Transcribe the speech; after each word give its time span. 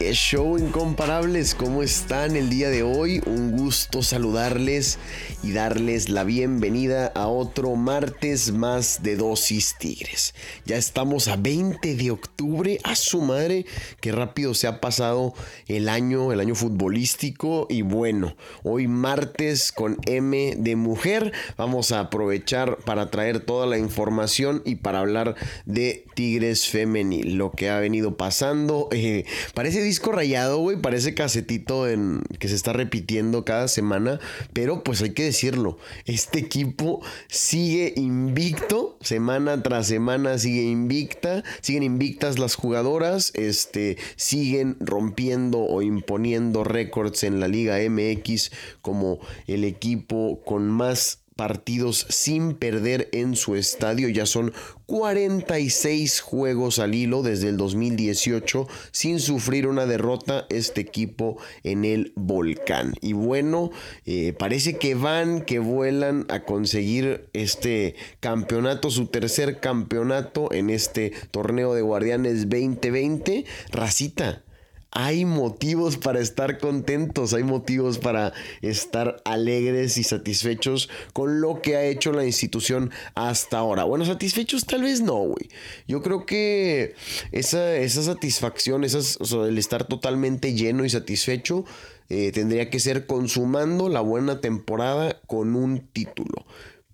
¡Qué 0.00 0.14
show 0.14 0.56
incomparables! 0.56 1.54
¿Cómo 1.54 1.82
están 1.82 2.34
el 2.34 2.48
día 2.48 2.70
de 2.70 2.82
hoy? 2.82 3.20
Un 3.26 3.52
gusto 3.54 4.02
saludarles 4.02 4.98
y 5.42 5.52
darles 5.52 6.08
la 6.08 6.24
bienvenida 6.24 7.06
a 7.14 7.28
otro 7.28 7.74
martes 7.74 8.52
más 8.52 9.02
de 9.02 9.16
Dosis 9.16 9.76
Tigres. 9.78 10.34
Ya 10.66 10.76
estamos 10.76 11.28
a 11.28 11.36
20 11.36 11.96
de 11.96 12.10
octubre, 12.10 12.78
a 12.84 12.94
su 12.94 13.22
madre, 13.22 13.64
qué 14.00 14.12
rápido 14.12 14.54
se 14.54 14.66
ha 14.66 14.80
pasado 14.80 15.34
el 15.66 15.88
año, 15.88 16.32
el 16.32 16.40
año 16.40 16.54
futbolístico 16.54 17.66
y 17.70 17.82
bueno, 17.82 18.36
hoy 18.62 18.86
martes 18.86 19.72
con 19.72 19.98
M 20.06 20.54
de 20.56 20.76
mujer, 20.76 21.32
vamos 21.56 21.92
a 21.92 22.00
aprovechar 22.00 22.76
para 22.78 23.10
traer 23.10 23.40
toda 23.40 23.66
la 23.66 23.78
información 23.78 24.62
y 24.64 24.76
para 24.76 25.00
hablar 25.00 25.36
de 25.64 26.04
Tigres 26.14 26.68
femenil, 26.68 27.36
lo 27.36 27.50
que 27.50 27.70
ha 27.70 27.80
venido 27.80 28.16
pasando. 28.16 28.88
Eh, 29.02 29.24
parece 29.54 29.82
disco 29.82 30.12
rayado, 30.12 30.58
güey, 30.58 30.76
parece 30.76 31.14
casetito 31.14 31.88
en, 31.88 32.20
que 32.38 32.48
se 32.48 32.54
está 32.54 32.74
repitiendo 32.74 33.46
cada 33.46 33.66
semana, 33.66 34.20
pero 34.52 34.84
pues 34.84 35.00
hay 35.00 35.14
que 35.14 35.29
decirlo, 35.30 35.78
este 36.04 36.38
equipo 36.38 37.00
sigue 37.28 37.92
invicto, 37.96 38.96
semana 39.00 39.62
tras 39.62 39.86
semana 39.86 40.38
sigue 40.38 40.62
invicta, 40.62 41.42
siguen 41.60 41.82
invictas 41.82 42.38
las 42.38 42.54
jugadoras, 42.54 43.32
este, 43.34 43.96
siguen 44.16 44.76
rompiendo 44.80 45.60
o 45.60 45.82
imponiendo 45.82 46.64
récords 46.64 47.24
en 47.24 47.40
la 47.40 47.48
Liga 47.48 47.78
MX 47.88 48.50
como 48.82 49.20
el 49.46 49.64
equipo 49.64 50.42
con 50.44 50.68
más 50.68 51.20
partidos 51.40 52.04
sin 52.10 52.52
perder 52.52 53.08
en 53.12 53.34
su 53.34 53.56
estadio. 53.56 54.10
Ya 54.10 54.26
son 54.26 54.52
46 54.84 56.20
juegos 56.20 56.78
al 56.78 56.94
hilo 56.94 57.22
desde 57.22 57.48
el 57.48 57.56
2018 57.56 58.68
sin 58.90 59.20
sufrir 59.20 59.66
una 59.66 59.86
derrota 59.86 60.44
este 60.50 60.82
equipo 60.82 61.38
en 61.64 61.86
el 61.86 62.12
volcán. 62.14 62.92
Y 63.00 63.14
bueno, 63.14 63.70
eh, 64.04 64.34
parece 64.38 64.76
que 64.76 64.94
van, 64.94 65.40
que 65.40 65.60
vuelan 65.60 66.26
a 66.28 66.40
conseguir 66.40 67.30
este 67.32 67.94
campeonato, 68.20 68.90
su 68.90 69.06
tercer 69.06 69.60
campeonato 69.60 70.52
en 70.52 70.68
este 70.68 71.10
torneo 71.30 71.72
de 71.72 71.80
Guardianes 71.80 72.50
2020. 72.50 73.46
Racita 73.72 74.44
hay 74.92 75.24
motivos 75.24 75.96
para 75.96 76.20
estar 76.20 76.58
contentos, 76.58 77.32
hay 77.32 77.44
motivos 77.44 77.98
para 77.98 78.32
estar 78.60 79.22
alegres 79.24 79.98
y 79.98 80.04
satisfechos 80.04 80.88
con 81.12 81.40
lo 81.40 81.62
que 81.62 81.76
ha 81.76 81.84
hecho 81.84 82.12
la 82.12 82.24
institución 82.24 82.90
hasta 83.14 83.58
ahora. 83.58 83.84
Bueno, 83.84 84.04
satisfechos 84.04 84.66
tal 84.66 84.82
vez 84.82 85.00
no, 85.00 85.16
güey. 85.16 85.48
Yo 85.86 86.02
creo 86.02 86.26
que 86.26 86.94
esa, 87.32 87.76
esa 87.76 88.02
satisfacción, 88.02 88.84
el 88.84 89.58
estar 89.58 89.84
totalmente 89.84 90.54
lleno 90.54 90.84
y 90.84 90.90
satisfecho, 90.90 91.64
eh, 92.08 92.32
tendría 92.32 92.70
que 92.70 92.80
ser 92.80 93.06
consumando 93.06 93.88
la 93.88 94.00
buena 94.00 94.40
temporada 94.40 95.20
con 95.26 95.54
un 95.54 95.86
título. 95.92 96.44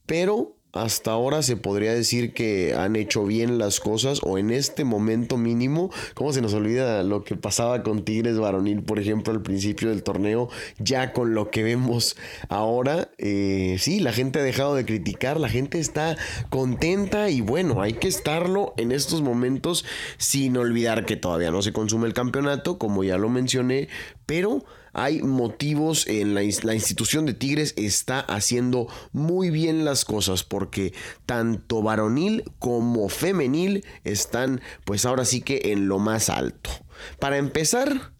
Pero 0.04 0.56
hasta 0.76 1.12
ahora 1.12 1.42
se 1.42 1.56
podría 1.56 1.92
decir 1.92 2.32
que 2.32 2.75
han 2.75 2.97
hecho 2.97 3.25
bien 3.25 3.59
las 3.59 3.81
cosas 3.81 4.20
o 4.22 4.38
en 4.38 4.50
este 4.50 4.84
momento 4.84 5.37
mínimo, 5.37 5.91
¿cómo 6.14 6.32
se 6.32 6.42
nos 6.42 6.54
olvida 6.54 7.03
lo 7.03 7.25
que 7.25 7.37
pasaba 7.37 7.82
con 7.82 8.04
Tigres 8.04 8.38
Varonil, 8.38 8.82
por 8.82 8.98
ejemplo, 8.98 9.32
al 9.32 9.42
principio 9.42 9.88
del 9.88 10.03
torneo? 10.03 10.48
Ya 10.78 11.12
con 11.12 11.34
lo 11.34 11.50
que 11.50 11.62
vemos 11.62 12.16
ahora, 12.48 13.10
eh, 13.19 13.76
sí, 13.78 14.00
la 14.00 14.12
gente 14.12 14.41
ha 14.41 14.42
dejado 14.42 14.75
de 14.75 14.84
criticar, 14.84 15.41
la 15.41 15.48
gente 15.48 15.78
está 15.78 16.16
contenta 16.50 17.31
y 17.31 17.41
bueno, 17.41 17.82
hay 17.82 17.94
que 17.94 18.09
estarlo 18.09 18.75
en 18.76 18.92
estos 18.92 19.22
momentos 19.22 19.84
sin 20.19 20.56
olvidar 20.56 21.06
que 21.06 21.16
todavía 21.16 21.50
no 21.50 21.62
se 21.62 21.72
consume 21.72 22.06
el 22.06 22.15
campeonato, 22.15 22.78
como 22.78 23.04
ya 23.04 23.19
lo 23.19 23.28
mencioné, 23.28 23.88
pero 24.26 24.65
hay 24.97 25.21
motivos 25.21 26.07
en 26.07 26.34
la, 26.34 26.43
institución 26.43 27.27
de 27.27 27.34
Tigres 27.34 27.75
está 27.77 28.21
haciendo 28.21 28.89
muy 29.12 29.51
bien 29.51 29.84
las 29.84 30.07
cosas 30.07 30.43
porque 30.43 30.95
tanto 31.27 31.83
varonil 31.83 32.45
como 32.59 33.11
femenil 33.11 33.84
están 34.05 34.62
pues 34.87 35.05
ahora 35.05 35.27
sí 35.27 35.43
que 35.43 35.61
en 35.67 35.87
lo 35.87 35.99
más 35.99 36.31
alto. 36.31 36.71
Para 37.21 37.37
empezar, 37.37 38.12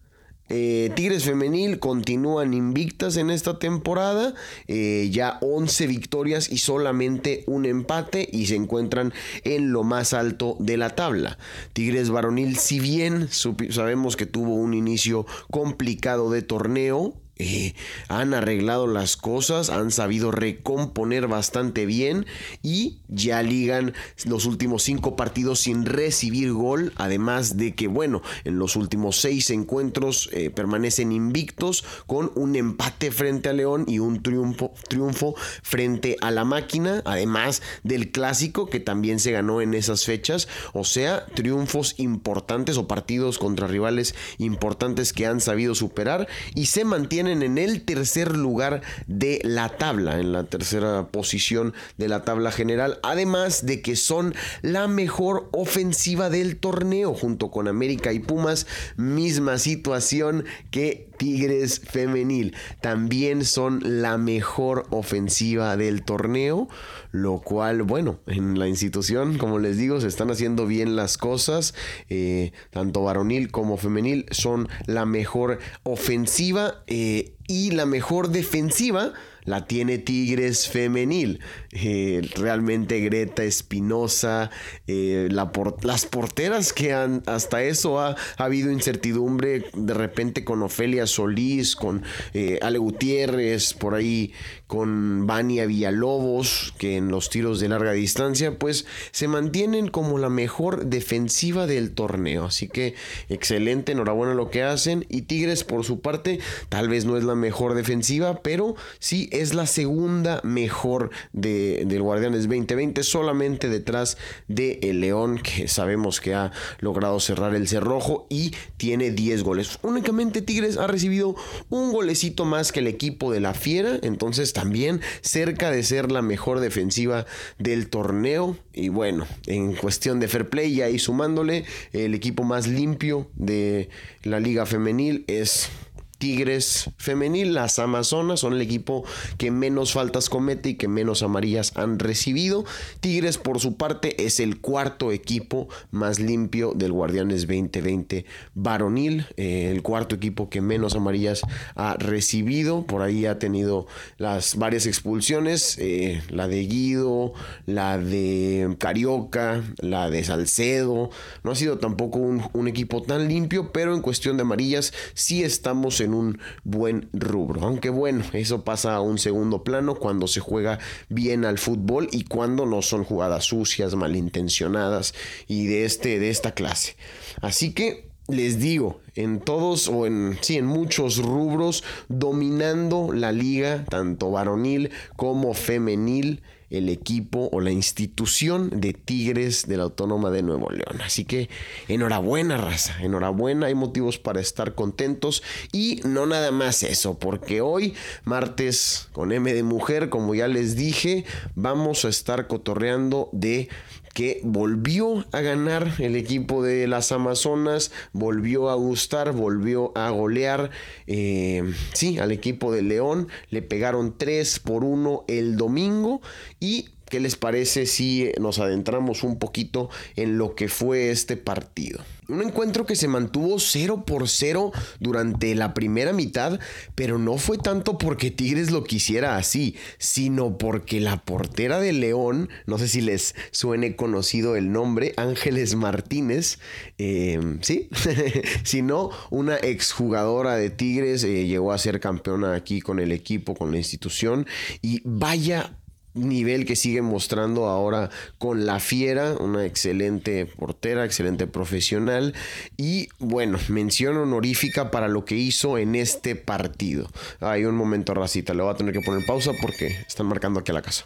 eh, 0.49 0.91
Tigres 0.95 1.25
Femenil 1.25 1.79
continúan 1.79 2.53
invictas 2.53 3.17
en 3.17 3.29
esta 3.29 3.59
temporada, 3.59 4.33
eh, 4.67 5.09
ya 5.11 5.37
11 5.41 5.87
victorias 5.87 6.49
y 6.49 6.59
solamente 6.59 7.43
un 7.47 7.65
empate 7.65 8.27
y 8.31 8.47
se 8.47 8.55
encuentran 8.55 9.13
en 9.43 9.71
lo 9.71 9.83
más 9.83 10.13
alto 10.13 10.55
de 10.59 10.77
la 10.77 10.91
tabla. 10.91 11.37
Tigres 11.73 12.09
Varonil, 12.09 12.57
si 12.57 12.79
bien 12.79 13.27
sabemos 13.29 14.15
que 14.15 14.25
tuvo 14.25 14.55
un 14.55 14.73
inicio 14.73 15.25
complicado 15.51 16.31
de 16.31 16.41
torneo, 16.41 17.15
eh, 17.39 17.73
han 18.07 18.33
arreglado 18.33 18.87
las 18.87 19.17
cosas, 19.17 19.69
han 19.69 19.91
sabido 19.91 20.31
recomponer 20.31 21.27
bastante 21.27 21.85
bien 21.85 22.25
y 22.63 22.99
ya 23.07 23.43
ligan 23.43 23.93
los 24.25 24.45
últimos 24.45 24.83
cinco 24.83 25.15
partidos 25.15 25.59
sin 25.59 25.85
recibir 25.85 26.51
gol, 26.53 26.93
además 26.95 27.57
de 27.57 27.75
que, 27.75 27.87
bueno, 27.87 28.21
en 28.43 28.59
los 28.59 28.75
últimos 28.75 29.17
seis 29.17 29.49
encuentros 29.49 30.29
eh, 30.33 30.49
permanecen 30.49 31.11
invictos 31.11 31.83
con 32.05 32.31
un 32.35 32.55
empate 32.55 33.11
frente 33.11 33.49
a 33.49 33.53
León 33.53 33.85
y 33.87 33.99
un 33.99 34.21
triunfo, 34.21 34.73
triunfo 34.87 35.35
frente 35.61 36.17
a 36.21 36.31
la 36.31 36.45
máquina, 36.45 37.01
además 37.05 37.61
del 37.83 38.11
clásico 38.11 38.67
que 38.67 38.79
también 38.79 39.19
se 39.19 39.31
ganó 39.31 39.61
en 39.61 39.73
esas 39.73 40.05
fechas, 40.05 40.47
o 40.73 40.83
sea, 40.83 41.25
triunfos 41.27 41.95
importantes 41.97 42.77
o 42.77 42.87
partidos 42.87 43.37
contra 43.37 43.67
rivales 43.67 44.15
importantes 44.37 45.13
que 45.13 45.25
han 45.25 45.41
sabido 45.41 45.75
superar 45.75 46.27
y 46.55 46.67
se 46.67 46.85
mantienen 46.85 47.26
en 47.27 47.57
el 47.57 47.83
tercer 47.83 48.35
lugar 48.35 48.81
de 49.07 49.39
la 49.43 49.69
tabla, 49.69 50.19
en 50.19 50.31
la 50.31 50.43
tercera 50.43 51.07
posición 51.07 51.73
de 51.97 52.07
la 52.07 52.23
tabla 52.23 52.51
general, 52.51 52.99
además 53.03 53.65
de 53.65 53.81
que 53.81 53.95
son 53.95 54.35
la 54.61 54.87
mejor 54.87 55.49
ofensiva 55.51 56.29
del 56.29 56.57
torneo 56.57 57.13
junto 57.13 57.51
con 57.51 57.67
América 57.67 58.13
y 58.13 58.19
Pumas, 58.19 58.67
misma 58.95 59.57
situación 59.57 60.45
que 60.71 61.06
Tigres 61.17 61.79
femenil. 61.79 62.55
También 62.81 63.43
son 63.43 63.81
la 63.83 64.17
mejor 64.17 64.85
ofensiva 64.89 65.77
del 65.77 66.03
torneo, 66.03 66.67
lo 67.11 67.39
cual, 67.39 67.83
bueno, 67.83 68.19
en 68.27 68.59
la 68.59 68.67
institución, 68.67 69.37
como 69.37 69.59
les 69.59 69.77
digo, 69.77 69.99
se 70.01 70.07
están 70.07 70.31
haciendo 70.31 70.65
bien 70.67 70.95
las 70.95 71.17
cosas. 71.17 71.73
Eh, 72.09 72.51
tanto 72.71 73.03
varonil 73.03 73.51
como 73.51 73.77
femenil 73.77 74.25
son 74.31 74.69
la 74.85 75.05
mejor 75.05 75.59
ofensiva 75.83 76.83
eh, 76.87 77.33
y 77.47 77.71
la 77.71 77.85
mejor 77.85 78.29
defensiva 78.29 79.13
la 79.47 79.65
tiene 79.65 79.97
Tigres 79.97 80.67
femenil. 80.67 81.39
Eh, 81.71 82.29
realmente 82.35 82.99
Greta 82.99 83.43
Espinosa, 83.43 84.51
eh, 84.87 85.29
las 85.31 86.05
porteras 86.05 86.73
que 86.73 86.93
han, 86.93 87.23
hasta 87.25 87.63
eso 87.63 87.99
ha, 87.99 88.15
habido 88.37 88.71
incertidumbre 88.71 89.63
de 89.73 89.93
repente 89.93 90.43
con 90.43 90.61
Ofelia 90.61 91.07
Solís, 91.07 91.75
con 91.75 92.03
eh, 92.33 92.59
Ale 92.61 92.77
Gutiérrez, 92.77 93.73
por 93.73 93.95
ahí 93.95 94.33
con 94.67 95.25
Vania 95.27 95.65
Villalobos, 95.65 96.73
que 96.77 96.97
en 96.97 97.07
los 97.07 97.29
tiros 97.29 97.61
de 97.61 97.69
larga 97.69 97.93
distancia, 97.93 98.59
pues 98.59 98.85
se 99.11 99.29
mantienen 99.29 99.87
como 99.87 100.17
la 100.17 100.29
mejor 100.29 100.87
defensiva 100.87 101.67
del 101.67 101.91
torneo. 101.91 102.45
Así 102.45 102.67
que 102.67 102.95
excelente, 103.29 103.93
enhorabuena 103.93 104.33
lo 104.33 104.51
que 104.51 104.63
hacen. 104.63 105.05
Y 105.07 105.21
Tigres, 105.21 105.63
por 105.63 105.85
su 105.85 106.01
parte, 106.01 106.39
tal 106.67 106.89
vez 106.89 107.05
no 107.05 107.15
es 107.15 107.23
la 107.23 107.35
mejor 107.35 107.75
defensiva, 107.75 108.41
pero 108.41 108.75
sí 108.99 109.29
es 109.41 109.53
la 109.53 109.67
segunda 109.67 110.41
mejor 110.43 111.09
de, 111.33 111.83
del 111.85 112.01
Guardianes 112.01 112.43
2020, 112.43 113.03
solamente 113.03 113.69
detrás 113.69 114.17
de 114.47 114.79
el 114.83 115.01
León, 115.01 115.39
que 115.39 115.67
sabemos 115.67 116.21
que 116.21 116.33
ha 116.33 116.51
logrado 116.79 117.19
cerrar 117.19 117.55
el 117.55 117.67
cerrojo 117.67 118.27
y 118.29 118.53
tiene 118.77 119.11
10 119.11 119.43
goles. 119.43 119.79
Únicamente 119.81 120.41
Tigres 120.41 120.77
ha 120.77 120.87
recibido 120.87 121.35
un 121.69 121.91
golecito 121.91 122.45
más 122.45 122.71
que 122.71 122.79
el 122.79 122.87
equipo 122.87 123.31
de 123.31 123.39
la 123.39 123.53
Fiera, 123.53 123.99
entonces 124.01 124.53
también 124.53 125.01
cerca 125.21 125.71
de 125.71 125.83
ser 125.83 126.11
la 126.11 126.21
mejor 126.21 126.59
defensiva 126.59 127.25
del 127.59 127.89
torneo. 127.89 128.57
Y 128.73 128.89
bueno, 128.89 129.25
en 129.45 129.73
cuestión 129.73 130.19
de 130.19 130.27
fair 130.27 130.49
play, 130.49 130.73
y 130.73 130.81
ahí 130.81 130.99
sumándole, 130.99 131.65
el 131.93 132.13
equipo 132.13 132.43
más 132.43 132.67
limpio 132.67 133.27
de 133.35 133.89
la 134.23 134.39
liga 134.39 134.65
femenil 134.65 135.23
es 135.27 135.69
Tigres 136.17 136.89
femenil, 136.97 137.53
las 137.53 137.79
Amazonas 137.79 138.39
son 138.39 138.53
el 138.53 138.61
equipo 138.61 139.03
que 139.37 139.51
menos 139.51 139.93
faltas 139.93 140.29
comete 140.29 140.69
y 140.69 140.75
que 140.75 140.87
menos 140.87 141.23
amarillas 141.23 141.73
han 141.75 141.99
recibido. 141.99 142.65
Tigres 142.99 143.37
por 143.37 143.59
su 143.59 143.75
parte 143.75 144.25
es 144.25 144.39
el 144.39 144.59
cuarto 144.59 145.11
equipo 145.11 145.67
más 145.91 146.19
limpio 146.19 146.73
del 146.75 146.91
Guardianes 146.91 147.47
2020 147.47 148.25
varonil, 148.55 149.25
eh, 149.37 149.71
el 149.71 149.81
cuarto 149.81 150.15
equipo 150.15 150.49
que 150.49 150.61
menos 150.61 150.95
amarillas 150.95 151.41
ha 151.75 151.95
recibido. 151.95 152.85
Por 152.85 153.01
ahí 153.01 153.25
ha 153.25 153.39
tenido 153.39 153.87
las 154.17 154.55
varias 154.55 154.85
expulsiones, 154.85 155.77
eh, 155.79 156.21
la 156.29 156.47
de 156.47 156.61
Guido, 156.65 157.33
la 157.65 157.97
de 157.97 158.75
Carioca, 158.79 159.63
la 159.79 160.09
de 160.09 160.23
Salcedo. 160.23 161.09
No 161.43 161.51
ha 161.51 161.55
sido 161.55 161.77
tampoco 161.77 162.19
un, 162.19 162.67
equipo 162.67 163.01
tan 163.01 163.29
limpio, 163.29 163.71
pero 163.71 163.95
en 163.95 164.01
cuestión 164.01 164.35
de 164.35 164.41
amarillas 164.41 164.93
sí 165.13 165.43
estamos 165.43 166.01
en 166.01 166.06
en 166.07 166.13
un 166.15 166.39
buen 166.63 167.09
rubro. 167.13 167.61
Aunque 167.63 167.89
bueno, 167.89 168.23
eso 168.33 168.63
pasa 168.63 168.95
a 168.95 169.01
un 169.01 169.19
segundo 169.19 169.63
plano 169.63 169.95
cuando 169.95 170.27
se 170.27 170.39
juega 170.39 170.79
bien 171.09 171.45
al 171.45 171.59
fútbol 171.59 172.09
y 172.11 172.23
cuando 172.23 172.65
no 172.65 172.81
son 172.81 173.03
jugadas 173.03 173.45
sucias, 173.45 173.95
malintencionadas 173.95 175.13
y 175.47 175.67
de, 175.67 175.85
este, 175.85 176.19
de 176.19 176.29
esta 176.29 176.53
clase. 176.53 176.95
Así 177.41 177.73
que 177.73 178.07
les 178.27 178.59
digo, 178.59 178.99
en 179.15 179.39
todos 179.39 179.87
o 179.87 180.05
en 180.05 180.37
sí, 180.41 180.57
en 180.57 180.65
muchos 180.65 181.17
rubros, 181.17 181.83
dominando 182.09 183.13
la 183.13 183.31
liga, 183.31 183.85
tanto 183.89 184.31
varonil 184.31 184.91
como 185.15 185.53
femenil 185.53 186.41
el 186.69 186.89
equipo 186.89 187.49
o 187.51 187.61
la 187.61 187.71
institución 187.71 188.81
de 188.81 188.93
Tigres 188.93 189.67
de 189.67 189.77
la 189.77 189.83
Autónoma 189.83 190.31
de 190.31 190.43
Nuevo 190.43 190.69
León. 190.69 191.01
Así 191.03 191.25
que 191.25 191.49
enhorabuena, 191.87 192.57
raza, 192.57 193.01
enhorabuena, 193.01 193.67
hay 193.67 193.75
motivos 193.75 194.19
para 194.19 194.41
estar 194.41 194.75
contentos 194.75 195.43
y 195.71 196.01
no 196.03 196.25
nada 196.25 196.51
más 196.51 196.83
eso, 196.83 197.17
porque 197.17 197.61
hoy, 197.61 197.93
martes 198.23 199.09
con 199.13 199.31
M 199.31 199.53
de 199.53 199.63
Mujer, 199.63 200.09
como 200.09 200.35
ya 200.35 200.47
les 200.47 200.75
dije, 200.75 201.25
vamos 201.55 202.05
a 202.05 202.09
estar 202.09 202.47
cotorreando 202.47 203.29
de 203.31 203.69
que 204.17 204.39
volvió 204.41 205.27
a 205.31 205.41
ganar 205.41 205.93
el 205.99 206.15
equipo 206.15 206.63
de 206.63 206.87
las 206.87 207.11
Amazonas, 207.11 207.91
volvió 208.13 208.71
a 208.71 208.73
gustar, 208.73 209.31
volvió 209.31 209.95
a 209.95 210.09
golear, 210.09 210.71
eh, 211.05 211.61
sí, 211.93 212.17
al 212.17 212.31
equipo 212.31 212.71
de 212.71 212.81
León, 212.81 213.27
le 213.51 213.61
pegaron 213.61 214.17
3 214.17 214.59
por 214.61 214.83
1 214.83 215.25
el 215.27 215.55
domingo 215.55 216.21
y 216.59 216.89
¿Qué 217.09 217.21
les 217.21 217.37
parece 217.37 217.85
si 217.85 218.31
nos 218.37 218.59
adentramos 218.59 219.23
un 219.23 219.39
poquito 219.39 219.89
en 220.17 220.37
lo 220.37 220.55
que 220.55 220.67
fue 220.67 221.09
este 221.09 221.37
partido? 221.37 222.03
Un 222.29 222.41
encuentro 222.41 222.85
que 222.85 222.95
se 222.95 223.07
mantuvo 223.07 223.57
0 223.57 224.03
por 224.05 224.27
0 224.27 224.71
durante 224.99 225.55
la 225.55 225.73
primera 225.73 226.11
mitad, 226.11 226.59
pero 226.93 227.17
no 227.17 227.37
fue 227.37 227.57
tanto 227.57 227.97
porque 227.97 228.31
Tigres 228.31 228.71
lo 228.71 228.83
quisiera 228.83 229.37
así, 229.37 229.75
sino 229.97 230.57
porque 230.57 230.99
la 230.99 231.23
portera 231.23 231.79
de 231.79 231.93
León, 231.93 232.49
no 232.65 232.77
sé 232.77 232.87
si 232.87 233.01
les 233.01 233.33
suene 233.51 233.95
conocido 233.95 234.55
el 234.55 234.71
nombre, 234.71 235.13
Ángeles 235.15 235.75
Martínez, 235.75 236.59
eh, 236.97 237.39
sí, 237.61 237.89
sino 238.63 239.09
una 239.29 239.55
exjugadora 239.55 240.55
de 240.55 240.69
Tigres, 240.69 241.23
eh, 241.23 241.47
llegó 241.47 241.71
a 241.71 241.77
ser 241.77 241.99
campeona 241.99 242.55
aquí 242.55 242.81
con 242.81 242.99
el 242.99 243.11
equipo, 243.11 243.55
con 243.55 243.71
la 243.71 243.77
institución, 243.77 244.45
y 244.81 245.01
vaya 245.05 245.77
nivel 246.17 246.65
que 246.65 246.75
sigue 246.75 247.01
mostrando 247.01 247.67
ahora 247.67 248.09
con 248.37 248.65
la 248.65 248.79
Fiera, 248.79 249.33
una 249.39 249.65
excelente 249.65 250.45
portera, 250.45 251.05
excelente 251.05 251.47
profesional 251.47 252.33
y 252.77 253.09
bueno, 253.19 253.59
mención 253.69 254.17
honorífica 254.17 254.91
para 254.91 255.07
lo 255.07 255.25
que 255.25 255.35
hizo 255.35 255.77
en 255.77 255.95
este 255.95 256.35
partido. 256.35 257.09
Hay 257.39 257.65
un 257.65 257.75
momento 257.75 258.13
racita, 258.13 258.53
le 258.53 258.63
voy 258.63 258.73
a 258.73 258.77
tener 258.77 258.93
que 258.93 259.01
poner 259.01 259.25
pausa 259.25 259.51
porque 259.61 259.87
están 260.07 260.27
marcando 260.27 260.59
aquí 260.59 260.71
a 260.71 260.75
la 260.75 260.81
casa. 260.81 261.05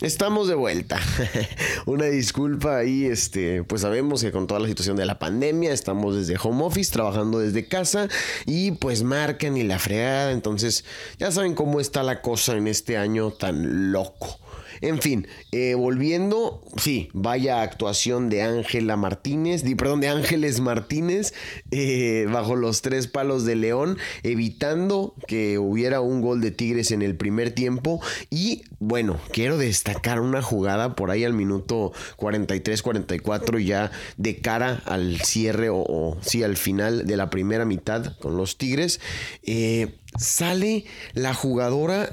Estamos 0.00 0.48
de 0.48 0.56
vuelta. 0.56 0.98
Una 1.86 2.06
disculpa 2.06 2.78
ahí, 2.78 3.06
este, 3.06 3.62
pues 3.62 3.82
sabemos 3.82 4.22
que 4.22 4.32
con 4.32 4.48
toda 4.48 4.58
la 4.58 4.66
situación 4.66 4.96
de 4.96 5.06
la 5.06 5.20
pandemia 5.20 5.72
estamos 5.72 6.16
desde 6.16 6.36
home 6.42 6.64
office, 6.64 6.92
trabajando 6.92 7.38
desde 7.38 7.68
casa 7.68 8.08
y 8.44 8.72
pues 8.72 9.04
marcan 9.04 9.56
y 9.56 9.62
la 9.62 9.78
fregada, 9.78 10.32
entonces 10.32 10.84
ya 11.18 11.30
saben 11.30 11.54
cómo 11.54 11.78
está 11.78 12.02
la 12.02 12.22
cosa 12.22 12.56
en 12.56 12.66
este 12.66 12.96
año 12.96 13.30
tan 13.30 13.92
loco. 13.92 14.40
En 14.84 15.00
fin, 15.00 15.26
eh, 15.50 15.74
volviendo, 15.74 16.60
sí, 16.76 17.08
vaya 17.14 17.62
actuación 17.62 18.28
de 18.28 18.42
Ángela 18.42 18.98
Martínez, 18.98 19.62
perdón, 19.78 20.02
de 20.02 20.08
Ángeles 20.08 20.60
Martínez, 20.60 21.32
eh, 21.70 22.26
bajo 22.30 22.54
los 22.54 22.82
tres 22.82 23.06
palos 23.06 23.46
de 23.46 23.56
León, 23.56 23.96
evitando 24.24 25.14
que 25.26 25.58
hubiera 25.58 26.02
un 26.02 26.20
gol 26.20 26.42
de 26.42 26.50
Tigres 26.50 26.90
en 26.90 27.00
el 27.00 27.16
primer 27.16 27.52
tiempo. 27.52 28.02
Y 28.28 28.64
bueno, 28.78 29.18
quiero 29.32 29.56
destacar 29.56 30.20
una 30.20 30.42
jugada 30.42 30.94
por 30.94 31.10
ahí 31.10 31.24
al 31.24 31.32
minuto 31.32 31.92
43-44, 32.18 33.64
ya 33.64 33.90
de 34.18 34.36
cara 34.36 34.82
al 34.84 35.18
cierre 35.22 35.70
o, 35.72 36.18
sí, 36.20 36.42
al 36.42 36.58
final 36.58 37.06
de 37.06 37.16
la 37.16 37.30
primera 37.30 37.64
mitad 37.64 38.18
con 38.18 38.36
los 38.36 38.58
Tigres. 38.58 39.00
Eh, 39.44 39.94
sale 40.18 40.84
la 41.14 41.34
jugadora 41.34 42.10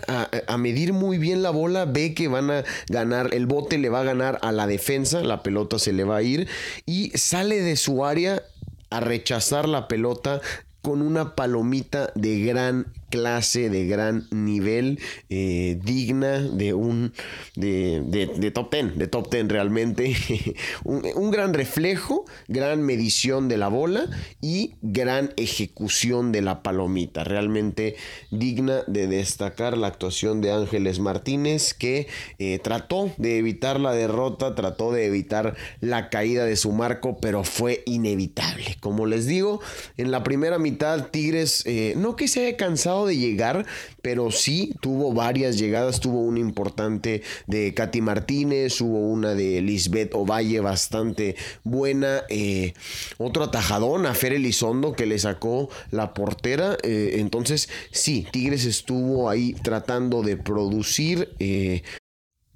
a, 0.47 0.57
medir 0.57 0.93
muy 0.93 1.17
bien 1.17 1.43
la 1.43 1.49
bola, 1.49 1.85
ve 1.85 2.13
que 2.13 2.27
van 2.27 2.51
a 2.51 2.63
ganar, 2.87 3.33
el 3.33 3.45
bote 3.45 3.77
le 3.77 3.89
va 3.89 4.01
a 4.01 4.05
ganar 4.05 4.39
a 4.41 4.51
la 4.51 4.67
defensa, 4.67 5.21
la 5.21 5.43
pelota 5.43 5.79
se 5.79 5.93
le 5.93 6.03
va 6.03 6.17
a 6.17 6.21
ir 6.21 6.47
y 6.85 7.11
sale 7.17 7.61
de 7.61 7.75
su 7.75 8.05
área 8.05 8.43
a 8.89 8.99
rechazar 8.99 9.67
la 9.67 9.87
pelota 9.87 10.41
con 10.81 11.01
una 11.01 11.35
palomita 11.35 12.11
de 12.15 12.41
gran 12.41 12.87
clase, 13.11 13.69
de 13.69 13.85
gran 13.85 14.27
nivel, 14.31 14.99
eh, 15.29 15.77
digna 15.83 16.39
de 16.39 16.73
un 16.73 17.13
de, 17.55 18.51
top 18.51 18.71
ten, 18.71 18.97
de 18.97 19.07
top 19.07 19.29
ten 19.29 19.49
realmente. 19.49 20.15
un, 20.83 21.29
gran 21.29 21.53
reflejo, 21.53 22.25
gran 22.47 22.81
medición 22.81 23.47
de 23.47 23.57
la 23.57 23.67
bola 23.67 24.09
y 24.41 24.73
gran 24.81 25.33
ejecución 25.37 26.31
de 26.31 26.41
la 26.41 26.63
palomita. 26.63 27.23
Realmente 27.23 27.95
digna 28.31 28.81
de 28.87 29.05
destacar 29.05 29.77
la 29.77 29.87
actuación 29.87 30.41
de 30.41 30.51
Ángeles 30.51 30.99
Martínez 30.99 31.75
que 31.75 32.07
eh, 32.39 32.59
trató 32.59 33.11
de 33.17 33.37
evitar 33.37 33.79
la 33.79 33.93
derrota, 33.93 34.55
trató 34.55 34.91
de 34.91 35.05
evitar 35.05 35.55
la 35.79 36.09
caída 36.09 36.45
de 36.45 36.55
su 36.55 36.71
marco, 36.71 37.17
pero 37.21 37.43
fue 37.43 37.83
inevitable. 37.85 38.77
Como 38.79 39.05
les 39.05 39.27
digo, 39.27 39.61
en 39.97 40.11
la 40.11 40.23
primera 40.23 40.57
mitad 40.57 41.09
Tigres 41.11 41.63
eh, 41.65 41.93
no 41.97 42.15
que 42.15 42.27
se 42.27 42.47
haya 42.47 42.57
cansado 42.57 43.00
de 43.05 43.17
llegar, 43.17 43.65
pero 44.01 44.31
sí 44.31 44.73
tuvo 44.81 45.13
varias 45.13 45.57
llegadas. 45.57 45.99
Tuvo 45.99 46.21
una 46.21 46.39
importante 46.39 47.21
de 47.47 47.73
Katy 47.73 48.01
Martínez, 48.01 48.81
hubo 48.81 48.99
una 48.99 49.33
de 49.33 49.61
Lisbeth 49.61 50.13
Ovalle 50.13 50.59
bastante 50.59 51.35
buena. 51.63 52.23
Eh, 52.29 52.73
otro 53.17 53.43
atajadón 53.43 54.05
a 54.05 54.13
Fer 54.13 54.33
Elizondo 54.33 54.93
que 54.93 55.05
le 55.05 55.19
sacó 55.19 55.69
la 55.91 56.13
portera. 56.13 56.77
Eh, 56.83 57.15
entonces, 57.19 57.69
sí, 57.91 58.27
Tigres 58.31 58.65
estuvo 58.65 59.29
ahí 59.29 59.53
tratando 59.53 60.23
de 60.23 60.37
producir. 60.37 61.29
Eh, 61.39 61.83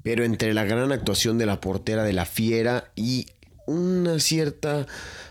pero 0.06 0.24
entre 0.24 0.54
la 0.54 0.66
gran 0.66 0.92
actuación 0.92 1.40
de 1.40 1.48
la 1.48 1.60
portera 1.60 2.04
de 2.04 2.14
la 2.14 2.28
Fiera 2.28 2.92
y 2.96 3.25
una 3.66 4.20
cierta 4.20 4.86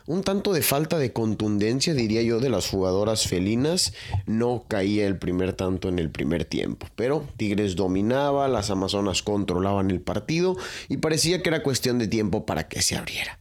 un 0.06 0.22
tanto 0.22 0.52
de 0.52 0.60
falta 0.60 0.98
de 0.98 1.12
contundencia, 1.12 1.94
diría 1.94 2.20
yo, 2.20 2.38
de 2.38 2.50
las 2.50 2.68
jugadoras 2.68 3.26
felinas. 3.26 3.94
No 4.26 4.64
caía 4.68 5.06
el 5.06 5.16
primer 5.16 5.54
tanto 5.54 5.88
en 5.88 5.98
el 5.98 6.10
primer 6.10 6.44
tiempo, 6.44 6.86
pero 6.94 7.24
Tigres 7.38 7.74
dominaba, 7.74 8.48
las 8.48 8.70
Amazonas 8.70 9.22
controlaban 9.22 9.90
el 9.90 10.00
partido 10.00 10.56
y 10.88 10.98
parecía 10.98 11.42
que 11.42 11.48
era 11.48 11.62
cuestión 11.62 11.98
de 11.98 12.08
tiempo 12.08 12.44
para 12.44 12.68
que 12.68 12.82
se 12.82 12.96
abriera. 12.96 13.38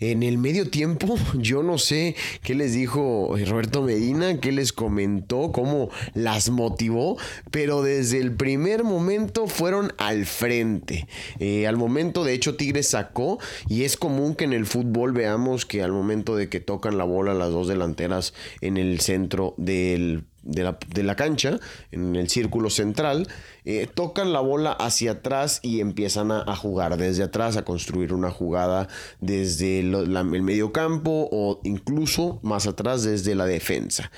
En 0.00 0.22
el 0.22 0.36
medio 0.36 0.68
tiempo, 0.68 1.16
yo 1.38 1.62
no 1.62 1.78
sé 1.78 2.14
qué 2.42 2.54
les 2.54 2.74
dijo 2.74 3.34
Roberto 3.46 3.82
Medina, 3.82 4.38
qué 4.38 4.52
les 4.52 4.72
comentó, 4.72 5.50
cómo 5.52 5.88
las 6.12 6.50
motivó, 6.50 7.16
pero 7.50 7.82
desde 7.82 8.18
el 8.18 8.32
primer 8.32 8.84
momento 8.84 9.46
fueron 9.46 9.94
al 9.96 10.26
frente. 10.26 11.08
Eh, 11.38 11.66
al 11.66 11.78
momento, 11.78 12.22
de 12.24 12.34
hecho, 12.34 12.56
Tigres 12.56 12.88
sacó 12.88 13.38
y 13.68 13.84
es 13.84 13.96
común 13.96 14.34
que 14.34 14.44
en 14.44 14.52
el 14.52 14.66
fútbol 14.66 15.12
veamos 15.12 15.64
que 15.64 15.82
al 15.82 15.92
momento 15.92 16.01
de 16.02 16.48
que 16.48 16.60
tocan 16.60 16.98
la 16.98 17.04
bola 17.04 17.34
las 17.34 17.50
dos 17.50 17.68
delanteras 17.68 18.34
en 18.60 18.76
el 18.76 19.00
centro 19.00 19.54
de 19.56 20.22
la, 20.44 21.14
cancha, 21.16 21.60
en 21.92 22.16
el 22.16 22.28
círculo 22.28 22.70
central, 22.70 23.28
eh, 23.64 23.88
tocan 23.92 24.32
la 24.32 24.40
bola 24.40 24.72
hacia 24.72 25.12
atrás 25.12 25.60
y 25.62 25.80
empiezan 25.80 26.32
a, 26.32 26.56
jugar 26.56 26.96
desde 26.96 27.22
atrás, 27.22 27.56
a 27.56 27.64
construir 27.64 28.12
una 28.12 28.30
jugada 28.30 28.88
desde 29.20 29.80
el 29.80 30.42
medio 30.42 30.72
campo 30.72 31.28
o 31.30 31.60
incluso 31.64 32.40
más 32.42 32.66
atrás 32.66 33.04
desde 33.04 33.34
la 33.34 33.46
defensa. 33.46 34.10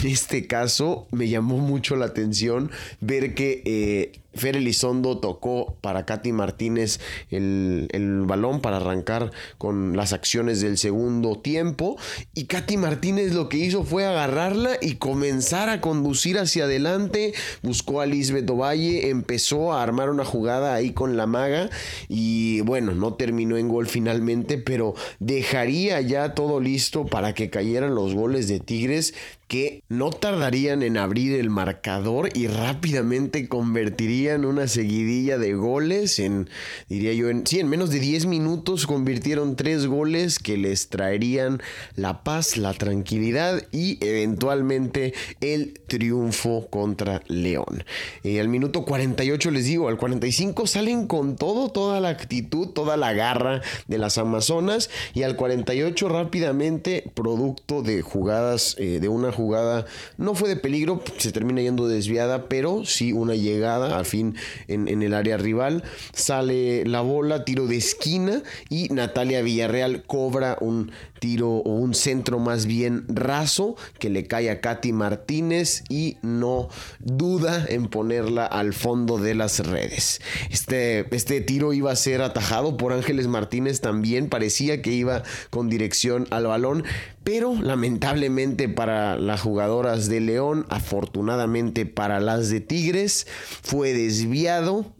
En 0.00 0.06
este 0.08 0.46
caso 0.46 1.06
me 1.10 1.28
llamó 1.28 1.58
mucho 1.58 1.96
la 1.96 2.06
atención 2.06 2.70
ver 3.00 3.34
que 3.34 3.62
eh, 3.66 4.20
Fer 4.36 4.56
Elizondo 4.56 5.18
tocó 5.18 5.76
para 5.80 6.06
Katy 6.06 6.32
Martínez 6.32 7.00
el, 7.30 7.88
balón 8.26 8.60
para 8.60 8.78
arrancar 8.78 9.30
con 9.58 9.96
las 9.96 10.12
acciones 10.12 10.60
del 10.60 10.78
segundo 10.78 11.38
tiempo. 11.38 11.96
Y 12.34 12.44
Katy 12.44 12.76
Martínez 12.76 13.32
lo 13.32 13.48
que 13.48 13.58
hizo 13.58 13.84
fue 13.84 14.06
agarrarla 14.06 14.76
y 14.80 14.96
comenzar 14.96 15.68
a 15.68 15.80
conducir 15.80 16.38
hacia 16.38 16.64
adelante. 16.64 17.34
Buscó 17.62 18.00
a 18.00 18.06
Lisbeth 18.06 18.48
Ovalle, 18.50 19.10
empezó 19.10 19.72
a 19.72 19.82
armar 19.82 20.10
una 20.10 20.24
jugada 20.24 20.74
ahí 20.74 20.92
con 20.92 21.16
la 21.16 21.26
maga. 21.26 21.70
Y 22.08 22.60
bueno, 22.62 22.92
no 22.92 23.14
terminó 23.14 23.56
en 23.56 23.68
gol 23.68 23.86
finalmente, 23.86 24.58
pero 24.58 24.94
dejaría 25.18 26.00
ya 26.00 26.34
todo 26.34 26.60
listo 26.60 27.06
para 27.06 27.34
que 27.34 27.50
cayeran 27.50 27.94
los 27.94 28.14
goles 28.14 28.48
de 28.48 28.60
Tigres 28.60 29.14
que 29.48 29.84
no 29.88 30.10
tardarían 30.10 30.82
en 30.82 30.96
abrir 30.96 31.38
el 31.38 31.50
marcador 31.50 32.30
y 32.34 32.48
rápidamente 32.48 33.48
convertirían 33.48 34.44
una 34.44 34.66
seguidilla 34.66 35.38
de 35.38 35.54
goles 35.54 36.18
en, 36.18 36.50
diría 36.88 37.12
yo, 37.12 37.30
en, 37.30 37.46
sí, 37.46 37.60
en 37.60 37.68
menos 37.68 37.90
de 37.90 38.00
10 38.00 38.26
minutos 38.26 38.86
convirtieron 38.86 39.56
tres 39.56 39.86
goles 39.86 40.38
que 40.38 40.56
les 40.56 40.88
traerían 40.88 41.62
la 41.94 42.24
paz, 42.24 42.56
la 42.56 42.74
tranquilidad 42.74 43.62
y 43.70 44.04
eventualmente 44.04 45.14
el 45.40 45.80
triunfo 45.86 46.68
contra 46.68 47.22
León. 47.28 47.84
Y 48.22 48.38
al 48.38 48.48
minuto 48.48 48.84
48 48.84 49.50
les 49.50 49.66
digo, 49.66 49.88
al 49.88 49.96
45 49.96 50.66
salen 50.66 51.06
con 51.06 51.36
todo, 51.36 51.70
toda 51.70 52.00
la 52.00 52.08
actitud, 52.08 52.68
toda 52.68 52.96
la 52.96 53.12
garra 53.12 53.62
de 53.86 53.98
las 53.98 54.18
Amazonas 54.18 54.90
y 55.14 55.22
al 55.22 55.36
48 55.36 56.08
rápidamente, 56.08 57.10
producto 57.14 57.82
de 57.82 58.02
jugadas, 58.02 58.74
eh, 58.78 58.98
de 59.00 59.08
una 59.08 59.32
jugada 59.36 59.86
no 60.16 60.34
fue 60.34 60.48
de 60.48 60.56
peligro, 60.56 61.02
se 61.18 61.32
termina 61.32 61.60
yendo 61.60 61.86
desviada, 61.88 62.48
pero 62.48 62.84
sí 62.84 63.12
una 63.12 63.34
llegada 63.34 63.98
al 63.98 64.06
fin 64.06 64.36
en, 64.68 65.02
el 65.02 65.14
área 65.14 65.36
rival. 65.36 65.84
Sale 66.12 66.84
la 66.84 67.00
bola, 67.00 67.44
tiro 67.44 67.66
de 67.66 67.76
esquina 67.76 68.42
y 68.68 68.88
Natalia 68.88 69.42
Villarreal 69.42 70.04
cobra 70.04 70.56
un 70.60 70.90
tiro 71.20 71.48
o 71.48 71.74
un 71.74 71.94
centro 71.94 72.38
más 72.38 72.66
bien 72.66 73.04
raso 73.08 73.76
que 73.98 74.10
le 74.10 74.26
cae 74.26 74.50
a 74.50 74.60
Katy 74.60 74.92
Martínez 74.92 75.82
y 75.88 76.18
no 76.22 76.68
duda 77.00 77.64
en 77.68 77.88
ponerla 77.88 78.46
al 78.46 78.72
fondo 78.72 79.18
de 79.18 79.34
las 79.34 79.66
redes. 79.66 80.20
Este, 80.50 81.06
este 81.14 81.40
tiro 81.40 81.72
iba 81.72 81.92
a 81.92 81.96
ser 81.96 82.22
atajado 82.22 82.76
por 82.76 82.92
Ángeles 82.92 83.26
Martínez 83.28 83.80
también, 83.80 84.28
parecía 84.28 84.82
que 84.82 84.92
iba 84.92 85.22
con 85.50 85.68
dirección 85.68 86.26
al 86.30 86.46
balón, 86.46 86.84
pero 87.26 87.60
lamentablemente 87.60 88.68
para 88.68 89.18
las 89.18 89.40
jugadoras 89.40 90.08
de 90.08 90.20
León, 90.20 90.64
afortunadamente 90.68 91.84
para 91.84 92.20
las 92.20 92.50
de 92.50 92.60
Tigres, 92.60 93.26
fue 93.62 93.92
desviado 93.92 94.94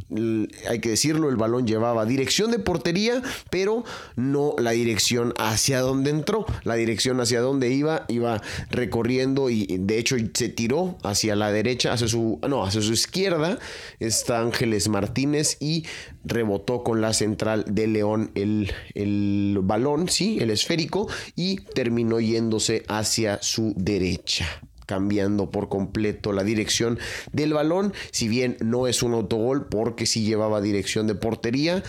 hay 0.68 0.78
que 0.80 0.90
decirlo, 0.90 1.28
el 1.28 1.36
balón 1.36 1.66
llevaba 1.66 2.04
dirección 2.06 2.50
de 2.52 2.60
portería, 2.60 3.22
pero 3.50 3.84
no 4.14 4.54
la 4.58 4.70
dirección 4.70 5.34
hacia 5.36 5.80
donde 5.80 6.10
entró. 6.10 6.46
La 6.62 6.76
dirección 6.76 7.20
hacia 7.20 7.40
donde 7.40 7.70
iba, 7.72 8.04
iba 8.08 8.40
recorriendo 8.70 9.50
y 9.50 9.66
de 9.66 9.98
hecho 9.98 10.16
se 10.34 10.48
tiró 10.48 10.96
hacia 11.02 11.34
la 11.34 11.50
derecha, 11.50 11.92
hacia 11.92 12.06
su, 12.06 12.38
no, 12.48 12.64
hacia 12.64 12.82
su 12.82 12.92
izquierda 12.92 13.58
está 13.98 14.40
Ángeles 14.40 14.88
Martínez 14.88 15.56
y 15.60 15.84
rebotó 16.24 16.84
con 16.84 17.00
la 17.00 17.12
central 17.12 17.64
de 17.68 17.86
León 17.88 18.30
el, 18.34 18.72
el 18.94 19.58
balón, 19.62 20.08
sí, 20.08 20.38
el 20.40 20.50
esférico, 20.50 21.08
y 21.34 21.56
terminó 21.56 22.15
yéndose 22.20 22.84
hacia 22.88 23.42
su 23.42 23.72
derecha 23.76 24.46
cambiando 24.86 25.50
por 25.50 25.68
completo 25.68 26.32
la 26.32 26.44
dirección 26.44 26.98
del 27.32 27.52
balón, 27.52 27.92
si 28.12 28.28
bien 28.28 28.56
no 28.60 28.86
es 28.86 29.02
un 29.02 29.14
autogol 29.14 29.66
porque 29.66 30.06
sí 30.06 30.22
llevaba 30.22 30.60
dirección 30.60 31.08
de 31.08 31.16
portería, 31.16 31.82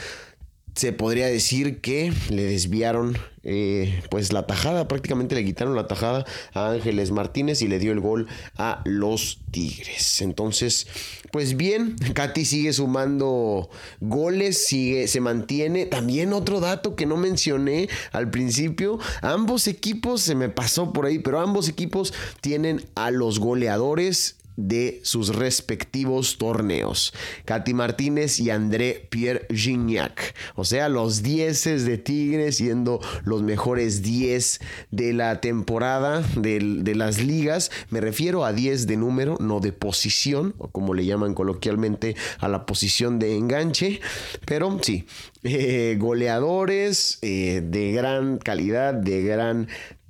se 0.78 0.94
podría 0.94 1.26
decir 1.26 1.82
que 1.82 2.14
le 2.30 2.44
desviaron 2.44 3.18
eh, 3.42 4.04
pues 4.12 4.32
la 4.32 4.46
tajada, 4.46 4.88
prácticamente 4.88 5.34
le 5.34 5.44
quitaron 5.44 5.76
la 5.76 5.88
tajada 5.88 6.24
a 6.54 6.70
Ángeles 6.70 7.10
Martínez 7.10 7.64
y 7.64 7.68
le 7.68 7.80
dio 7.80 7.92
el 7.92 8.00
gol 8.00 8.28
a 8.58 8.84
los 8.86 9.40
Tigres. 9.50 10.22
Entonces, 10.22 10.86
pues 11.32 11.58
bien, 11.58 11.96
Katy 12.14 12.46
sigue 12.46 12.74
sumando 12.74 13.72
goles, 14.02 14.68
sigue, 14.68 15.08
se 15.08 15.20
mantiene. 15.20 15.88
También 15.88 16.32
otro 16.32 16.60
dato 16.60 16.96
que 16.96 17.08
no 17.08 17.18
mencioné 17.18 17.90
al 18.12 18.30
principio, 18.30 19.00
ambos 19.24 19.68
equipos, 19.68 20.22
se 20.22 20.36
me 20.36 20.50
pasó 20.50 20.94
por 20.94 21.08
ahí, 21.08 21.18
pero 21.18 21.40
ambos 21.40 21.70
equipos 21.70 22.14
tienen 22.40 22.86
a 22.94 23.10
los 23.10 23.40
goleadores 23.40 24.36
de 24.58 25.00
sus 25.04 25.36
respectivos 25.36 26.38
torneos. 26.38 27.14
Katy 27.46 27.74
Martínez 27.74 28.40
y 28.40 28.50
André 28.50 29.08
Pierre 29.10 29.48
Gignac. 29.54 30.36
O 30.56 30.66
sea, 30.66 30.90
los 30.90 31.24
10 31.24 31.86
de 31.86 31.98
Tigres 31.98 32.58
siendo 32.58 33.00
los 33.24 33.44
mejores 33.44 34.02
10 34.02 34.60
de 34.92 35.14
la 35.14 35.40
temporada 35.40 36.24
de, 36.36 36.58
las 36.96 37.22
ligas. 37.22 37.72
Me 37.90 38.02
refiero 38.02 38.44
a 38.44 38.54
10 38.54 38.88
de 38.88 38.98
número, 38.98 39.38
no 39.40 39.60
de 39.60 39.72
posición, 39.72 40.56
o 40.58 40.70
como 40.70 40.94
le 40.94 41.06
llaman 41.06 41.36
coloquialmente 41.36 42.16
a 42.40 42.48
la 42.48 42.66
posición 42.66 43.20
de 43.20 43.38
enganche. 43.38 44.02
Pero 44.46 44.80
sí, 44.82 45.06
eh, 45.44 45.98
goleadores 46.00 47.20
eh, 47.22 47.62
de 47.64 47.92
gran 47.92 48.38
calidad, 48.40 48.94
de 48.96 49.22
gran 49.22 49.68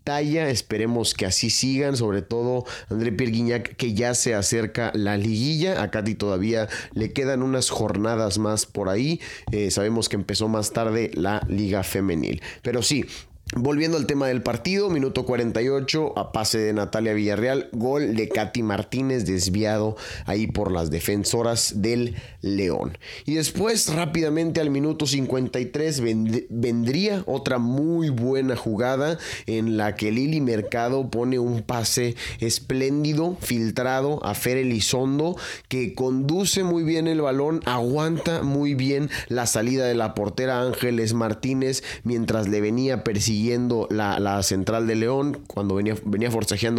Esperemos 0.08 1.14
que 1.14 1.26
así 1.26 1.50
sigan, 1.50 1.98
sobre 1.98 2.22
todo 2.22 2.64
André 2.90 3.12
Pierre 3.12 3.64
que 3.64 3.94
ya 3.94 4.14
se 4.14 4.36
acerca 4.36 4.92
la 4.96 5.18
liguilla. 5.18 5.82
A 5.82 5.92
Katy 5.92 6.16
todavía 6.16 6.70
le 6.94 7.12
quedan 7.12 7.44
unas 7.44 7.70
jornadas 7.70 8.38
más 8.38 8.66
por 8.66 8.88
ahí. 8.88 9.20
Eh, 9.52 9.70
sabemos 9.70 10.08
que 10.08 10.16
empezó 10.16 10.48
más 10.48 10.72
tarde 10.72 11.12
la 11.14 11.46
liga 11.50 11.84
femenil. 11.84 12.42
Pero 12.62 12.84
sí, 12.84 13.06
Volviendo 13.56 13.96
al 13.96 14.08
tema 14.08 14.27
del 14.27 14.44
partido, 14.44 14.89
minuto 14.89 15.25
48, 15.25 16.20
a 16.20 16.34
pase 16.34 16.58
de 16.58 16.74
Natalia 16.74 17.13
Villarreal, 17.13 17.70
gol 17.72 18.13
de 18.13 18.27
Katy 18.27 18.62
Martínez 18.62 19.25
desviado 19.25 19.96
ahí 20.25 20.48
por 20.48 20.70
las 20.70 20.89
defensoras 20.92 21.82
del 21.82 22.16
León. 22.42 22.98
Y 23.25 23.36
después 23.36 23.94
rápidamente 23.94 24.60
al 24.60 24.70
minuto 24.70 25.08
53 25.08 26.01
vendría 26.50 27.24
otra 27.25 27.58
muy 27.58 28.10
buena 28.10 28.58
jugada 28.58 29.18
en 29.46 29.77
la 29.77 29.96
que 29.96 30.12
Lili 30.12 30.42
Mercado 30.42 31.10
pone 31.10 31.39
un 31.39 31.62
pase 31.62 32.18
espléndido, 32.42 33.38
filtrado 33.39 34.24
a 34.25 34.34
Fer 34.36 34.58
Elizondo, 34.58 35.38
que 35.70 35.94
conduce 35.96 36.66
muy 36.66 36.84
bien 36.84 37.08
el 37.08 37.22
balón, 37.22 37.62
aguanta 37.63 38.44
muy 38.44 38.75
bien 38.75 39.10
la 39.30 39.46
salida 39.48 39.86
de 39.86 39.96
la 39.96 40.16
portera 40.16 40.62
Ángeles 40.62 41.13
Martínez 41.13 41.82
mientras 42.04 42.50
le 42.50 42.60
venía 42.60 43.06
persiguiendo 43.06 43.37
siguiendo 43.38 43.88
la, 43.91 44.41
central 44.41 44.88
de 44.88 44.96
León 44.96 45.44
cuando 45.46 45.75
venía, 45.75 45.96
venía 46.03 46.32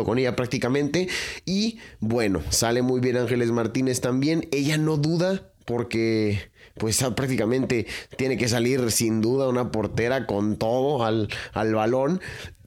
con 0.04 0.18
ella 0.18 0.34
prácticamente. 0.34 1.08
Y 1.46 1.78
bueno, 2.00 2.42
sale 2.50 2.82
muy 2.82 3.00
bien 3.00 3.16
Ángeles 3.16 3.52
Martínez 3.52 4.00
también. 4.00 4.48
Ella 4.50 4.76
no 4.76 4.96
duda 4.96 5.52
porque 5.64 6.50
pues 6.76 7.04
prácticamente 7.14 7.86
tiene 8.16 8.36
que 8.36 8.48
salir 8.48 8.90
sin 8.90 9.20
duda 9.20 9.48
una 9.48 9.70
portera 9.70 10.26
con 10.26 10.56
todo 10.56 11.04
al, 11.04 11.28
al 11.52 11.74
balón. 11.74 12.20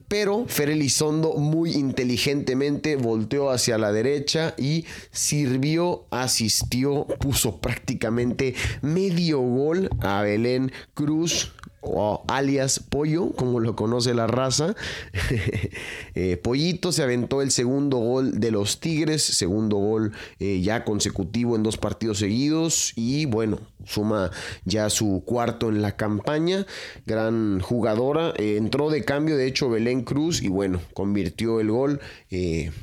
Pero 0.08 0.46
Fer 0.46 0.70
Elizondo 0.70 1.34
muy 1.34 1.72
inteligentemente 1.72 2.96
volteó 2.96 3.50
hacia 3.50 3.78
la 3.78 3.92
derecha 3.92 4.54
y 4.58 4.84
sirvió, 5.10 6.06
asistió, 6.10 7.06
puso 7.18 7.60
prácticamente 7.60 8.54
medio 8.82 9.40
gol 9.40 9.88
a 10.00 10.22
Belén 10.22 10.70
Cruz 10.94 11.52
o 11.82 12.24
alias 12.28 12.78
Pollo, 12.78 13.32
como 13.32 13.60
lo 13.60 13.76
conoce 13.76 14.14
la 14.14 14.26
raza. 14.26 14.74
Eh, 16.14 16.36
Pollito 16.36 16.92
se 16.92 17.02
aventó 17.02 17.40
el 17.40 17.50
segundo 17.50 17.96
gol 17.96 18.38
de 18.38 18.50
los 18.50 18.80
Tigres, 18.80 19.22
segundo 19.22 19.78
gol 19.78 20.12
eh, 20.40 20.60
ya 20.60 20.84
consecutivo 20.84 21.56
en 21.56 21.62
dos 21.62 21.78
partidos 21.78 22.18
seguidos 22.18 22.92
y 22.96 23.24
bueno, 23.24 23.58
suma 23.86 24.30
ya 24.66 24.90
su 24.90 25.22
cuarto 25.24 25.70
en 25.70 25.80
la 25.80 25.96
campaña. 25.96 26.66
Gran 27.06 27.60
jugadora, 27.60 28.34
eh, 28.36 28.56
entró 28.58 28.90
de 28.90 29.04
cambio 29.04 29.38
de 29.38 29.46
hecho 29.46 29.70
Belén 29.70 30.02
Cruz 30.02 30.42
y 30.42 30.48
bueno, 30.48 30.82
convirtió 30.92 31.60
el 31.60 31.70
gol 31.70 32.00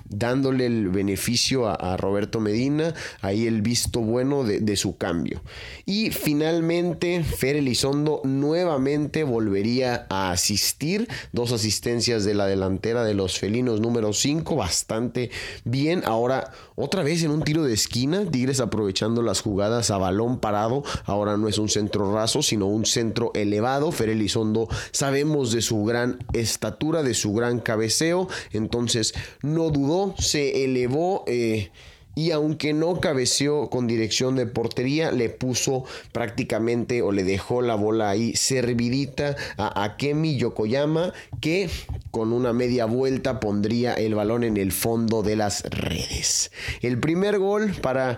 dándole 0.10 0.66
el 0.66 0.90
beneficio 0.90 1.68
a, 1.68 1.98
Roberto 1.98 2.40
Medina, 2.40 2.94
ahí 3.22 3.46
el 3.46 3.62
visto 3.62 4.02
bueno 4.02 4.44
de, 4.44 4.60
de 4.60 4.76
su 4.76 4.98
cambio. 4.98 5.42
Y 5.86 6.10
finalmente 6.12 7.24
Fer 7.24 7.58
Elizondo 7.58 8.22
nuevamente 8.24 8.89
volvería 9.24 10.08
a 10.10 10.32
asistir. 10.32 11.08
Dos 11.32 11.52
asistencias 11.52 12.26
de 12.26 12.34
la 12.34 12.48
delantera 12.48 13.04
de 13.04 13.14
los 13.14 13.40
felinos 13.40 13.82
número 13.82 14.14
5, 14.14 14.56
bastante 14.56 15.30
bien. 15.64 16.04
Ahora, 16.06 16.52
otra 16.76 17.04
vez 17.04 17.24
en 17.24 17.32
un 17.32 17.44
tiro 17.44 17.64
de 17.64 17.74
esquina, 17.74 18.26
Tigres 18.30 18.60
aprovechando 18.60 19.22
las 19.22 19.42
jugadas 19.42 19.92
a 19.92 19.98
balón 19.98 20.40
parado. 20.40 20.84
Ahora 21.06 21.38
no 21.38 21.48
es 21.48 21.58
un 21.58 21.70
centro 21.70 22.14
raso, 22.14 22.42
sino 22.42 22.68
un 22.68 22.86
centro 22.86 23.32
elevado. 23.36 23.92
Fer 23.92 24.10
Elizondo 24.10 24.68
sabemos 24.92 25.52
de 25.52 25.62
su 25.62 25.84
gran 25.84 26.20
estatura, 26.34 27.04
de 27.04 27.14
su 27.14 27.34
gran 27.34 27.60
cabeceo. 27.60 28.28
Entonces, 28.52 29.14
no 29.42 29.70
dudó, 29.70 30.16
se 30.18 30.66
elevó. 30.66 31.24
Eh, 31.28 31.72
y 32.20 32.32
aunque 32.32 32.74
no 32.74 33.00
cabeceó 33.00 33.70
con 33.70 33.88
dirección 33.88 34.36
de 34.36 34.46
portería, 34.46 35.10
le 35.10 35.30
puso 35.30 35.86
prácticamente 36.12 37.02
o 37.02 37.14
le 37.14 37.24
dejó 37.24 37.62
la 37.62 37.76
bola 37.76 38.10
ahí 38.10 38.36
servidita 38.36 39.38
a 39.56 39.86
Akemi 39.86 40.36
Yokoyama 40.36 41.14
que 41.40 41.70
con 42.12 42.34
una 42.34 42.54
media 42.54 42.86
vuelta 42.86 43.40
pondría 43.40 43.94
el 43.94 44.16
balón 44.16 44.44
en 44.44 44.58
el 44.58 44.72
fondo 44.72 45.22
de 45.24 45.36
las 45.36 45.64
redes. 45.64 46.52
El 46.82 47.00
primer 47.00 47.40
gol 47.40 47.74
para 47.82 48.18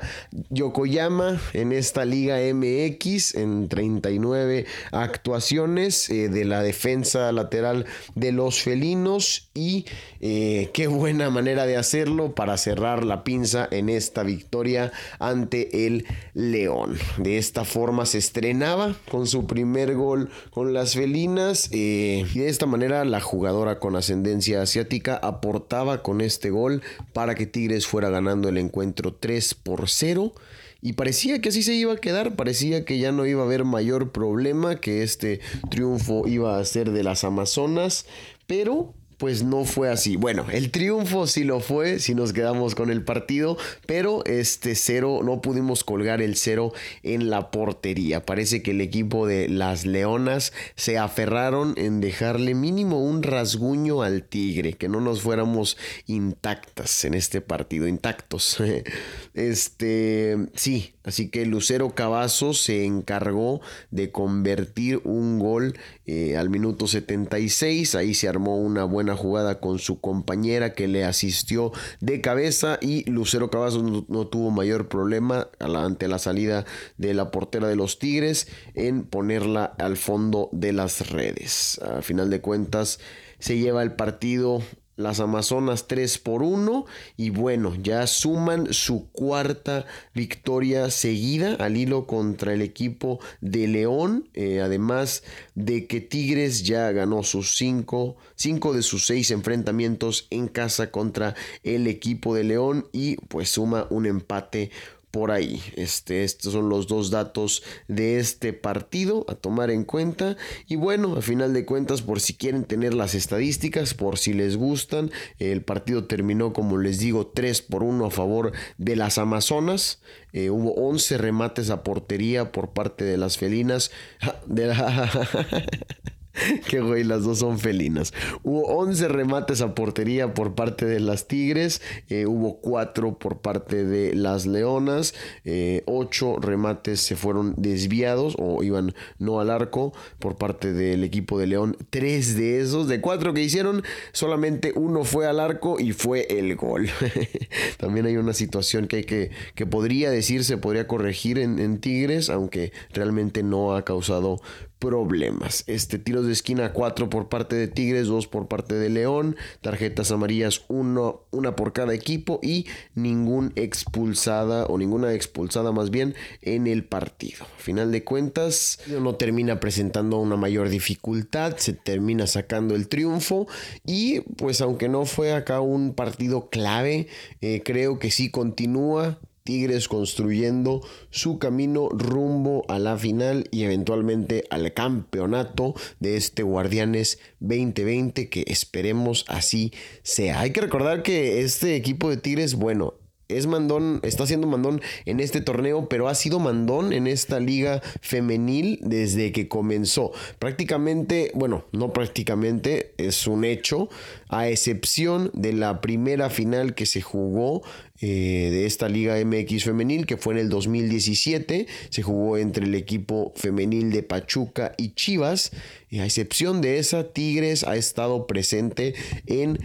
Yokoyama 0.50 1.40
en 1.54 1.72
esta 1.72 2.06
Liga 2.06 2.38
MX 2.54 3.36
en 3.36 3.70
39 3.70 4.66
actuaciones 4.92 6.10
eh, 6.10 6.30
de 6.30 6.46
la 6.46 6.62
defensa 6.62 7.32
lateral 7.32 7.86
de 8.16 8.32
los 8.32 8.62
felinos 8.62 9.50
y 9.54 9.86
eh, 10.20 10.70
qué 10.74 10.88
buena 10.88 11.30
manera 11.30 11.66
de 11.66 11.78
hacerlo 11.78 12.34
para 12.36 12.58
cerrar 12.58 13.04
la 13.04 13.24
pinza 13.24 13.68
en 13.72 13.90
esta 13.90 14.24
victoria 14.24 14.92
ante 15.20 15.88
el 15.88 16.06
León. 16.34 16.98
De 17.18 17.38
esta 17.38 17.66
forma 17.66 18.06
se 18.06 18.18
estrenaba 18.18 18.96
con 19.10 19.28
su 19.28 19.46
primer 19.46 19.96
gol 19.96 20.30
con 20.52 20.74
las 20.74 20.94
felinas 20.94 21.70
eh, 21.72 22.26
y 22.34 22.40
de 22.40 22.50
esta 22.50 22.66
manera 22.66 23.04
la 23.06 23.20
jugadora 23.20 23.80
con 23.82 23.98
ascendencia 23.98 24.62
asiática 24.62 25.16
aportaba 25.16 26.02
con 26.02 26.22
este 26.22 26.52
gol 26.52 26.82
para 27.12 27.36
que 27.36 27.46
Tigres 27.46 27.86
fuera 27.86 28.10
ganando 28.10 28.48
el 28.48 28.58
encuentro 28.58 29.14
3 29.14 29.56
por 29.56 29.90
0. 29.90 30.34
Y 30.82 30.94
parecía 30.94 31.42
que 31.42 31.50
así 31.50 31.64
se 31.64 31.74
iba 31.74 31.92
a 31.92 31.98
quedar, 31.98 32.36
parecía 32.36 32.86
que 32.86 32.98
ya 32.98 33.12
no 33.12 33.26
iba 33.26 33.42
a 33.42 33.46
haber 33.46 33.66
mayor 33.66 34.12
problema, 34.12 34.80
que 34.80 35.04
este 35.04 35.42
triunfo 35.70 36.28
iba 36.28 36.58
a 36.58 36.66
ser 36.66 36.92
de 36.92 37.04
las 37.04 37.24
Amazonas, 37.24 38.06
pero 38.48 38.94
pues 39.22 39.44
no 39.44 39.66
fue 39.66 39.92
así. 39.92 40.16
Bueno, 40.16 40.48
el 40.52 40.72
triunfo 40.72 41.28
sí 41.28 41.44
lo 41.44 41.60
fue, 41.60 42.00
si 42.00 42.16
nos 42.16 42.34
quedamos 42.34 42.74
con 42.74 42.90
el 42.90 43.04
partido, 43.04 43.56
pero 43.86 44.26
este 44.26 44.74
cero, 44.74 45.20
no 45.24 45.42
pudimos 45.42 45.84
colgar 45.84 46.24
el 46.24 46.36
cero 46.36 46.74
en 47.04 47.30
la 47.30 47.52
portería. 47.52 48.26
Parece 48.26 48.64
que 48.64 48.72
el 48.72 48.82
equipo 48.82 49.28
de 49.28 49.48
las 49.48 49.86
Leonas 49.86 50.54
se 50.76 50.98
aferraron 50.98 51.76
en 51.78 52.02
dejarle 52.02 52.56
mínimo 52.56 53.00
un 53.00 53.22
rasguño 53.22 54.02
al 54.02 54.24
Tigre, 54.24 54.74
que 54.74 54.90
no 54.90 55.02
nos 55.02 55.22
fuéramos 55.22 55.78
intactas 56.08 57.06
en 57.06 57.14
este 57.14 57.42
partido, 57.42 57.88
intactos. 57.88 58.58
Este, 59.34 60.36
sí, 60.56 60.96
Así 61.04 61.30
que 61.30 61.46
Lucero 61.46 61.96
Cavazo 61.96 62.54
se 62.54 62.86
encargó 62.86 63.62
de 63.90 64.12
convertir 64.12 65.02
un 65.04 65.40
gol 65.40 65.78
eh, 66.06 66.38
al 66.38 66.50
minuto 66.50 66.88
76. 66.88 67.96
Ahí 67.96 68.14
se 68.14 68.28
armó 68.28 68.58
una 68.58 68.84
buena 68.84 69.11
jugada 69.16 69.60
con 69.60 69.80
su 69.80 70.00
compañera 70.00 70.74
que 70.74 70.88
le 70.88 71.06
asistió 71.06 71.72
de 72.00 72.22
cabeza 72.22 72.78
y 72.82 73.10
Lucero 73.10 73.50
Cavazos 73.50 73.84
no, 73.84 74.28
tuvo 74.28 74.52
mayor 74.52 74.88
problema 74.88 75.50
ante 75.60 76.08
la 76.08 76.20
salida 76.20 76.66
de 76.98 77.14
la 77.14 77.32
portera 77.32 77.68
de 77.68 77.76
los 77.76 78.00
Tigres 78.00 78.48
en 78.74 79.04
ponerla 79.04 79.66
al 79.66 79.98
fondo 79.98 80.50
de 80.52 80.74
las 80.74 81.10
redes. 81.10 81.80
A 81.80 82.02
final 82.02 82.30
de 82.30 82.42
cuentas 82.42 83.00
se 83.40 83.58
lleva 83.58 83.84
el 83.84 83.94
partido 83.94 84.62
las 85.02 85.20
Amazonas 85.20 85.88
3 85.88 86.18
por 86.20 86.44
1 86.44 86.86
y 87.18 87.30
bueno, 87.30 87.76
ya 87.76 88.08
suman 88.08 88.74
su 88.74 89.10
cuarta 89.12 89.86
victoria 90.14 90.90
seguida 90.90 91.56
al 91.56 91.78
hilo 91.78 92.08
contra 92.08 92.54
el 92.54 92.62
equipo 92.62 93.20
de 93.42 93.68
León, 93.68 94.30
eh, 94.34 94.62
además 94.62 95.24
de 95.56 95.88
que 95.88 96.02
Tigres 96.02 96.64
ya 96.64 96.92
ganó 96.92 97.24
sus 97.24 97.56
5 97.58 98.16
cinco, 98.36 98.74
de 98.74 98.82
sus 98.82 99.06
6 99.06 99.32
enfrentamientos 99.32 100.28
en 100.30 100.48
casa 100.48 100.92
contra 100.92 101.36
el 101.64 101.88
equipo 101.88 102.34
de 102.36 102.44
León 102.44 102.88
y 102.92 103.18
pues 103.28 103.50
suma 103.50 103.88
un 103.90 104.06
empate 104.06 104.72
por 105.12 105.32
ahí. 105.32 105.62
Este, 105.76 106.24
estos 106.24 106.54
son 106.54 106.70
los 106.70 106.88
dos 106.88 107.12
datos 107.12 107.64
de 107.88 108.20
este 108.20 108.54
partido 108.54 109.26
a 109.28 109.36
tomar 109.36 109.70
en 109.70 109.84
cuenta. 109.84 110.38
Y 110.68 110.78
bueno, 110.78 111.18
a 111.18 111.22
final 111.22 111.54
de 111.54 111.66
cuentas, 111.66 112.02
por 112.02 112.20
si 112.20 112.34
quieren 112.34 112.64
tener 112.64 112.94
las 112.94 113.14
estadísticas, 113.14 113.94
por 113.94 114.18
si 114.18 114.34
les 114.34 114.58
gustan, 114.58 115.12
el 115.40 115.62
partido 115.62 116.06
terminó, 116.06 116.54
como 116.54 116.78
les 116.78 117.00
digo, 117.00 117.28
3 117.28 117.62
por 117.62 117.84
1 117.84 118.06
a 118.06 118.12
favor 118.12 118.54
de 118.78 118.96
las 118.96 119.18
Amazonas. 119.18 120.02
Eh, 120.34 120.50
hubo 120.50 120.74
11 120.74 121.18
remates 121.18 121.70
a 121.70 121.84
portería 121.84 122.52
por 122.52 122.72
parte 122.72 123.04
de 123.04 123.18
las 123.18 123.38
felinas. 123.38 123.92
De 124.48 124.68
la... 124.68 125.12
que 126.70 126.80
güey, 126.80 127.04
las 127.04 127.24
dos 127.24 127.40
son 127.40 127.60
felinas. 127.60 128.14
Hubo 128.44 128.64
11 128.78 129.08
remates 129.08 129.62
a 129.62 129.76
portería 129.76 130.34
por 130.34 130.56
parte 130.56 130.86
de 130.86 131.00
las 131.00 131.28
Tigres, 131.28 131.82
eh, 132.10 132.26
hubo 132.26 132.60
4 132.62 133.18
por 133.18 133.40
parte 133.42 133.84
de 133.84 134.16
las 134.16 134.46
Leonas, 134.46 135.14
8 135.44 135.46
eh, 135.46 136.36
remates 136.40 137.02
se 137.02 137.16
fueron 137.16 137.54
desviados 137.58 138.36
o 138.38 138.64
iban 138.64 138.94
no 139.18 139.40
al 139.40 139.50
arco 139.50 139.94
por 140.20 140.38
parte 140.38 140.74
del 140.74 141.04
equipo 141.04 141.40
de 141.40 141.48
León. 141.48 141.78
3 141.90 142.38
de 142.38 142.62
esos, 142.62 142.88
de 142.88 143.02
4 143.02 143.34
que 143.34 143.42
hicieron, 143.42 143.84
solamente 144.12 144.74
uno 144.76 145.04
fue 145.04 145.28
al 145.28 145.40
arco 145.40 145.80
y 145.80 145.94
fue 145.94 146.28
el 146.30 146.56
gol. 146.56 146.90
También 147.78 148.06
hay 148.06 148.18
una 148.18 148.34
situación 148.34 148.88
que, 148.88 149.04
que, 149.04 149.32
que 149.56 149.66
podría 149.66 150.12
decirse, 150.12 150.58
podría 150.58 150.88
corregir 150.88 151.38
en, 151.40 151.60
en 151.60 151.80
Tigres, 151.80 152.30
aunque 152.30 152.72
realmente 152.94 153.44
no 153.44 153.76
ha 153.76 153.84
causado 153.84 154.42
problemas. 154.82 155.64
Este 155.68 156.00
tiros 156.00 156.26
de 156.26 156.34
esquina 156.34 156.74
4 156.74 157.10
por 157.10 157.30
parte 157.30 157.56
de 157.56 157.68
Tigres, 157.68 158.08
2 158.08 158.28
por 158.28 158.48
parte 158.48 158.76
de 158.76 158.90
León, 158.90 159.38
tarjetas 159.62 160.12
amarillas 160.12 160.66
1, 160.70 161.22
una 161.30 161.56
por 161.56 161.72
cada 161.72 161.94
equipo 161.94 162.40
y 162.42 162.66
ningún 162.96 163.54
expulsada 163.56 164.66
o 164.66 164.80
ninguna 164.80 165.14
expulsada 165.14 165.72
más 165.72 165.92
bien 165.92 166.16
en 166.42 166.66
el 166.66 166.84
partido. 166.84 167.46
final 167.58 167.92
de 167.92 168.04
cuentas 168.04 168.80
no 168.88 169.16
termina 169.16 169.60
presentando 169.60 170.18
una 170.18 170.36
mayor 170.36 170.70
dificultad, 170.70 171.58
se 171.58 171.74
termina 171.74 172.26
sacando 172.26 172.76
el 172.76 172.88
triunfo 172.88 173.48
y 173.86 174.22
pues 174.22 174.62
aunque 174.62 174.90
no 174.90 175.06
fue 175.06 175.34
acá 175.34 175.62
un 175.62 175.94
partido 175.94 176.50
clave, 176.50 177.08
eh, 177.42 177.62
creo 177.64 178.00
que 178.00 178.10
sí 178.10 178.32
continúa 178.32 179.20
Tigres 179.52 179.90
construyendo 179.90 180.80
su 181.10 181.38
camino 181.38 181.90
rumbo 181.90 182.64
a 182.70 182.80
la 182.80 182.98
final 182.98 183.50
y 183.52 183.64
eventualmente 183.64 184.46
al 184.50 184.74
campeonato 184.74 185.76
de 186.00 186.16
este 186.16 186.42
Guardianes 186.42 187.20
2020 187.42 188.30
que 188.30 188.46
esperemos 188.48 189.26
así 189.28 189.74
sea. 190.04 190.40
Hay 190.40 190.52
que 190.52 190.62
recordar 190.62 191.04
que 191.04 191.42
este 191.42 191.76
equipo 191.76 192.10
de 192.10 192.16
Tigres, 192.16 192.56
bueno, 192.56 192.94
es 193.38 193.48
mandón, 193.48 194.00
está 194.04 194.26
siendo 194.26 194.48
mandón 194.48 194.82
en 195.06 195.20
este 195.20 195.42
torneo, 195.42 195.88
pero 195.90 196.08
ha 196.08 196.16
sido 196.16 196.40
mandón 196.40 196.94
en 196.94 197.08
esta 197.08 197.40
liga 197.40 197.82
femenil 198.02 198.80
desde 198.82 199.32
que 199.32 199.48
comenzó. 199.48 200.12
Prácticamente, 200.40 201.32
bueno, 201.34 201.66
no 201.72 201.94
prácticamente, 201.94 202.94
es 202.98 203.28
un 203.28 203.46
hecho, 203.46 203.90
a 204.30 204.50
excepción 204.50 205.32
de 205.34 205.54
la 205.54 205.82
primera 205.82 206.30
final 206.30 206.74
que 206.74 206.86
se 206.86 207.02
jugó 207.02 207.62
eh, 208.04 208.50
de 208.52 208.66
esta 208.66 208.90
Liga 208.90 209.16
MX 209.24 209.64
femenil, 209.64 210.08
que 210.08 210.18
fue 210.18 210.34
en 210.34 210.40
el 210.40 210.50
2017. 210.50 211.68
Se 211.90 212.02
jugó 212.02 212.38
entre 212.38 212.66
el 212.66 212.74
equipo 212.74 213.32
femenil 213.36 213.92
de 213.92 214.02
Pachuca 214.02 214.74
y 214.78 214.96
Chivas. 214.96 215.52
Y 215.90 216.00
a 216.00 216.06
excepción 216.06 216.62
de 216.62 216.80
esa, 216.80 217.12
Tigres 217.14 217.64
ha 217.64 217.76
estado 217.76 218.26
presente 218.26 218.96
en 219.28 219.60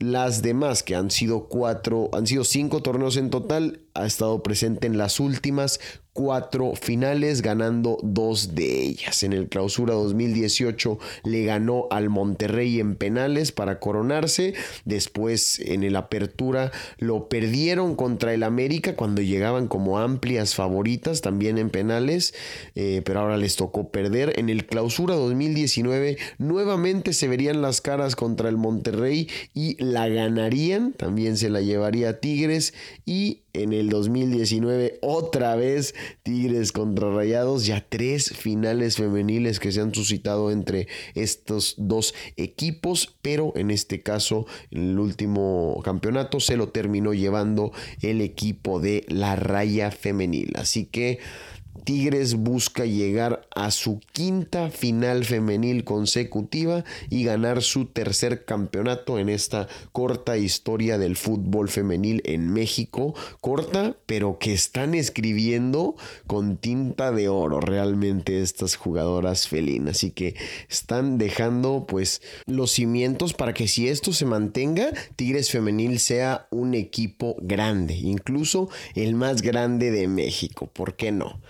las 0.00 0.40
demás, 0.40 0.82
que 0.82 0.96
han 0.96 1.10
sido 1.10 1.46
cuatro, 1.46 2.08
han 2.12 2.26
sido 2.26 2.42
cinco 2.42 2.82
torneos 2.82 3.16
en 3.18 3.28
total, 3.30 3.82
ha 3.94 4.06
estado 4.06 4.42
presente 4.42 4.86
en 4.86 4.96
las 4.96 5.20
últimas 5.20 5.78
cuatro 6.12 6.74
finales, 6.74 7.42
ganando 7.42 7.98
dos 8.02 8.54
de 8.54 8.82
ellas. 8.82 9.22
En 9.22 9.32
el 9.32 9.48
clausura 9.48 9.94
2018 9.94 10.98
le 11.24 11.44
ganó 11.44 11.86
al 11.90 12.08
Monterrey 12.08 12.80
en 12.80 12.96
penales 12.96 13.52
para 13.52 13.78
coronarse. 13.78 14.54
Después 14.84 15.60
en 15.60 15.84
el 15.84 15.96
apertura 15.96 16.72
lo 16.98 17.28
perdieron 17.28 17.94
contra 17.94 18.34
el 18.34 18.42
América 18.42 18.96
cuando 18.96 19.22
llegaban 19.22 19.68
como 19.68 19.98
amplias 19.98 20.54
favoritas 20.54 21.20
también 21.20 21.58
en 21.58 21.70
penales, 21.70 22.34
eh, 22.74 23.02
pero 23.04 23.20
ahora 23.20 23.36
les 23.36 23.56
tocó 23.56 23.90
perder. 23.90 24.38
En 24.38 24.48
el 24.48 24.66
clausura 24.66 25.14
2019 25.14 26.18
nuevamente 26.38 27.12
se 27.12 27.28
verían 27.28 27.62
las 27.62 27.80
caras 27.80 28.16
contra 28.16 28.48
el 28.48 28.56
Monterrey 28.56 29.28
y 29.54 29.82
la 29.82 30.08
ganarían. 30.08 30.92
También 30.92 31.36
se 31.36 31.50
la 31.50 31.60
llevaría 31.60 32.20
Tigres 32.20 32.74
y 33.04 33.42
en 33.52 33.72
el 33.72 33.88
2019 33.88 34.98
otra 35.02 35.56
vez 35.56 35.94
Tigres 36.22 36.72
contra 36.72 37.10
Rayados, 37.10 37.66
ya 37.66 37.86
tres 37.88 38.30
finales 38.36 38.96
femeniles 38.96 39.60
que 39.60 39.72
se 39.72 39.80
han 39.80 39.94
suscitado 39.94 40.50
entre 40.50 40.88
estos 41.14 41.74
dos 41.78 42.14
equipos, 42.36 43.16
pero 43.22 43.52
en 43.56 43.70
este 43.70 44.02
caso 44.02 44.46
en 44.70 44.90
el 44.90 44.98
último 44.98 45.80
campeonato 45.84 46.40
se 46.40 46.56
lo 46.56 46.68
terminó 46.68 47.14
llevando 47.14 47.72
el 48.02 48.20
equipo 48.20 48.80
de 48.80 49.04
la 49.08 49.36
raya 49.36 49.90
femenil. 49.90 50.52
Así 50.56 50.86
que 50.86 51.18
Tigres 51.84 52.34
busca 52.34 52.84
llegar 52.84 53.48
a 53.54 53.70
su 53.70 54.00
quinta 54.12 54.70
final 54.70 55.24
femenil 55.24 55.84
consecutiva 55.84 56.84
y 57.08 57.24
ganar 57.24 57.62
su 57.62 57.86
tercer 57.86 58.44
campeonato 58.44 59.18
en 59.18 59.28
esta 59.28 59.66
corta 59.92 60.36
historia 60.36 60.98
del 60.98 61.16
fútbol 61.16 61.68
femenil 61.68 62.22
en 62.24 62.52
México. 62.52 63.14
Corta, 63.40 63.96
pero 64.06 64.38
que 64.38 64.52
están 64.52 64.94
escribiendo 64.94 65.96
con 66.26 66.56
tinta 66.58 67.12
de 67.12 67.28
oro 67.28 67.60
realmente 67.60 68.42
estas 68.42 68.76
jugadoras 68.76 69.48
felinas. 69.48 69.96
Así 69.96 70.10
que 70.10 70.34
están 70.68 71.18
dejando 71.18 71.86
pues 71.88 72.20
los 72.46 72.72
cimientos 72.72 73.32
para 73.32 73.54
que 73.54 73.68
si 73.68 73.88
esto 73.88 74.12
se 74.12 74.26
mantenga, 74.26 74.92
Tigres 75.16 75.50
femenil 75.50 75.98
sea 75.98 76.46
un 76.50 76.74
equipo 76.74 77.36
grande, 77.40 77.94
incluso 77.94 78.68
el 78.94 79.14
más 79.14 79.42
grande 79.42 79.90
de 79.90 80.08
México. 80.08 80.68
¿Por 80.72 80.94
qué 80.94 81.12
no? 81.12 81.40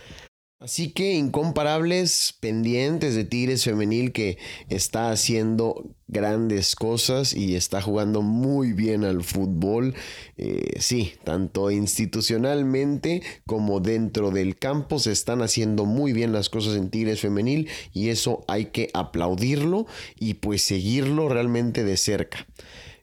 Así 0.61 0.91
que 0.91 1.15
incomparables 1.15 2.35
pendientes 2.39 3.15
de 3.15 3.25
Tigres 3.25 3.65
Femenil 3.65 4.13
que 4.13 4.37
está 4.69 5.11
haciendo 5.11 5.87
grandes 6.07 6.77
cosas 6.77 7.33
y 7.33 7.57
está 7.57 7.81
jugando 7.81 8.21
muy 8.21 8.75
bien 8.75 9.05
al 9.05 9.25
fútbol. 9.25 9.95
Eh, 10.37 10.75
sí, 10.79 11.15
tanto 11.25 11.71
institucionalmente 11.71 13.23
como 13.47 13.81
dentro 13.81 14.33
del 14.33 14.59
campo 14.59 14.99
se 14.99 15.13
están 15.13 15.41
haciendo 15.41 15.87
muy 15.87 16.13
bien 16.13 16.35
las 16.35 16.51
cosas 16.51 16.77
en 16.77 16.91
Tigres 16.91 17.21
Femenil 17.21 17.67
y 17.95 18.11
eso 18.11 18.45
hay 18.47 18.67
que 18.67 18.91
aplaudirlo 18.93 19.87
y 20.19 20.35
pues 20.35 20.61
seguirlo 20.61 21.31
realmente 21.31 21.85
de 21.85 21.97
cerca. 21.97 22.47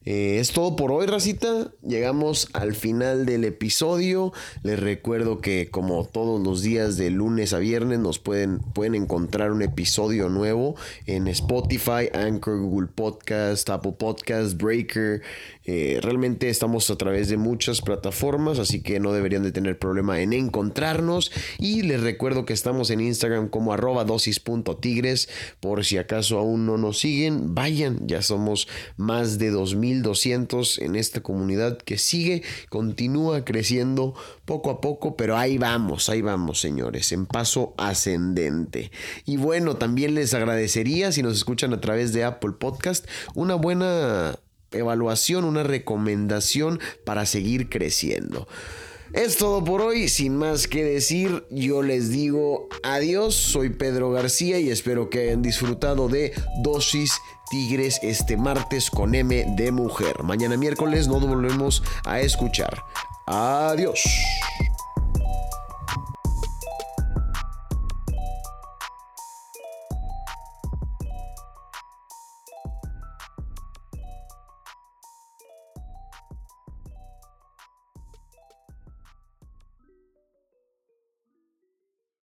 Eh, 0.10 0.40
es 0.40 0.54
todo 0.54 0.78
por 0.78 0.94
hoy, 0.94 1.06
racita. 1.06 1.74
Llegamos 1.86 2.48
al 2.54 2.76
final 2.76 3.26
del 3.26 3.44
episodio. 3.44 4.32
Les 4.64 4.80
recuerdo 4.80 5.42
que 5.42 5.70
como 5.70 6.06
todos 6.06 6.42
los 6.42 6.62
días 6.62 6.96
de 6.96 7.10
lunes 7.10 7.52
a 7.52 7.60
viernes 7.60 8.00
nos 8.00 8.18
pueden, 8.18 8.60
pueden 8.60 8.96
encontrar 8.96 9.52
un 9.52 9.64
episodio 9.64 10.30
nuevo 10.30 10.76
en 11.08 11.28
Spotify, 11.28 12.08
Anchor, 12.14 12.58
Google 12.58 12.88
Podcast, 12.88 13.70
Apple 13.70 13.96
Podcast, 14.00 14.56
Breaker. 14.56 15.24
Eh, 15.68 16.00
realmente 16.02 16.50
estamos 16.50 16.90
a 16.90 16.98
través 16.98 17.30
de 17.30 17.38
muchas 17.38 17.82
plataformas, 17.82 18.58
así 18.58 18.82
que 18.82 19.00
no 19.00 19.14
deberían 19.14 19.44
de 19.44 19.52
tener 19.52 19.78
problema 19.78 20.20
en 20.22 20.34
encontrarnos. 20.34 21.32
Y 21.60 21.84
les 21.84 22.02
recuerdo 22.02 22.46
que 22.46 22.54
estamos 22.54 22.90
en 22.90 23.02
Instagram 23.02 23.50
como 23.50 23.72
arroba 23.72 24.04
dosis.tigres. 24.04 25.30
Por 25.60 25.86
si 25.86 25.98
acaso 25.98 26.40
aún 26.40 26.66
no 26.66 26.78
nos 26.78 26.98
siguen, 26.98 27.54
vayan. 27.54 28.08
Ya 28.08 28.22
somos 28.22 28.68
más 28.96 29.38
de 29.38 29.52
2000 29.52 30.08
200 30.08 30.80
en 30.80 30.96
esta 30.96 31.22
comunidad 31.22 31.78
que 31.78 31.98
sigue, 31.98 32.44
continúa 32.70 33.46
creciendo 33.46 34.14
poco 34.46 34.70
a 34.70 34.82
poco, 34.82 35.16
pero 35.16 35.38
ahí 35.38 35.58
vamos, 35.58 36.10
ahí 36.10 36.22
vamos, 36.22 36.60
señores, 36.60 37.12
en 37.12 37.26
paso 37.26 37.74
ascendente. 37.78 38.92
Y 39.26 39.38
bueno, 39.38 39.76
también 39.76 40.16
les 40.16 40.34
agradecería 40.34 41.12
si 41.12 41.22
nos 41.22 41.36
escuchan 41.36 41.74
a 41.74 41.82
través 41.82 42.14
de 42.14 42.24
Apple 42.24 42.54
Podcast 42.60 43.08
una 43.36 43.56
buena 43.56 44.40
evaluación, 44.72 45.44
una 45.44 45.64
recomendación 45.64 46.80
para 47.06 47.26
seguir 47.26 47.70
creciendo. 47.70 48.48
Es 49.14 49.38
todo 49.38 49.64
por 49.64 49.82
hoy, 49.82 50.10
sin 50.10 50.36
más 50.36 50.68
que 50.68 50.84
decir, 50.84 51.46
yo 51.50 51.82
les 51.82 52.10
digo 52.10 52.68
adiós, 52.84 53.36
soy 53.36 53.70
Pedro 53.70 54.12
García 54.12 54.60
y 54.60 54.70
espero 54.70 55.10
que 55.10 55.22
hayan 55.22 55.42
disfrutado 55.42 56.10
de 56.10 56.34
dosis 56.62 57.14
Tigres 57.50 58.00
este 58.04 58.36
martes 58.36 58.92
con 58.92 59.16
M 59.16 59.46
de 59.56 59.72
mujer. 59.72 60.24
Mañana 60.24 60.58
miércoles 60.58 61.08
nos 61.08 61.26
volvemos 61.26 61.82
a 62.04 62.20
escuchar. 62.20 62.84
Adiós. 63.26 64.04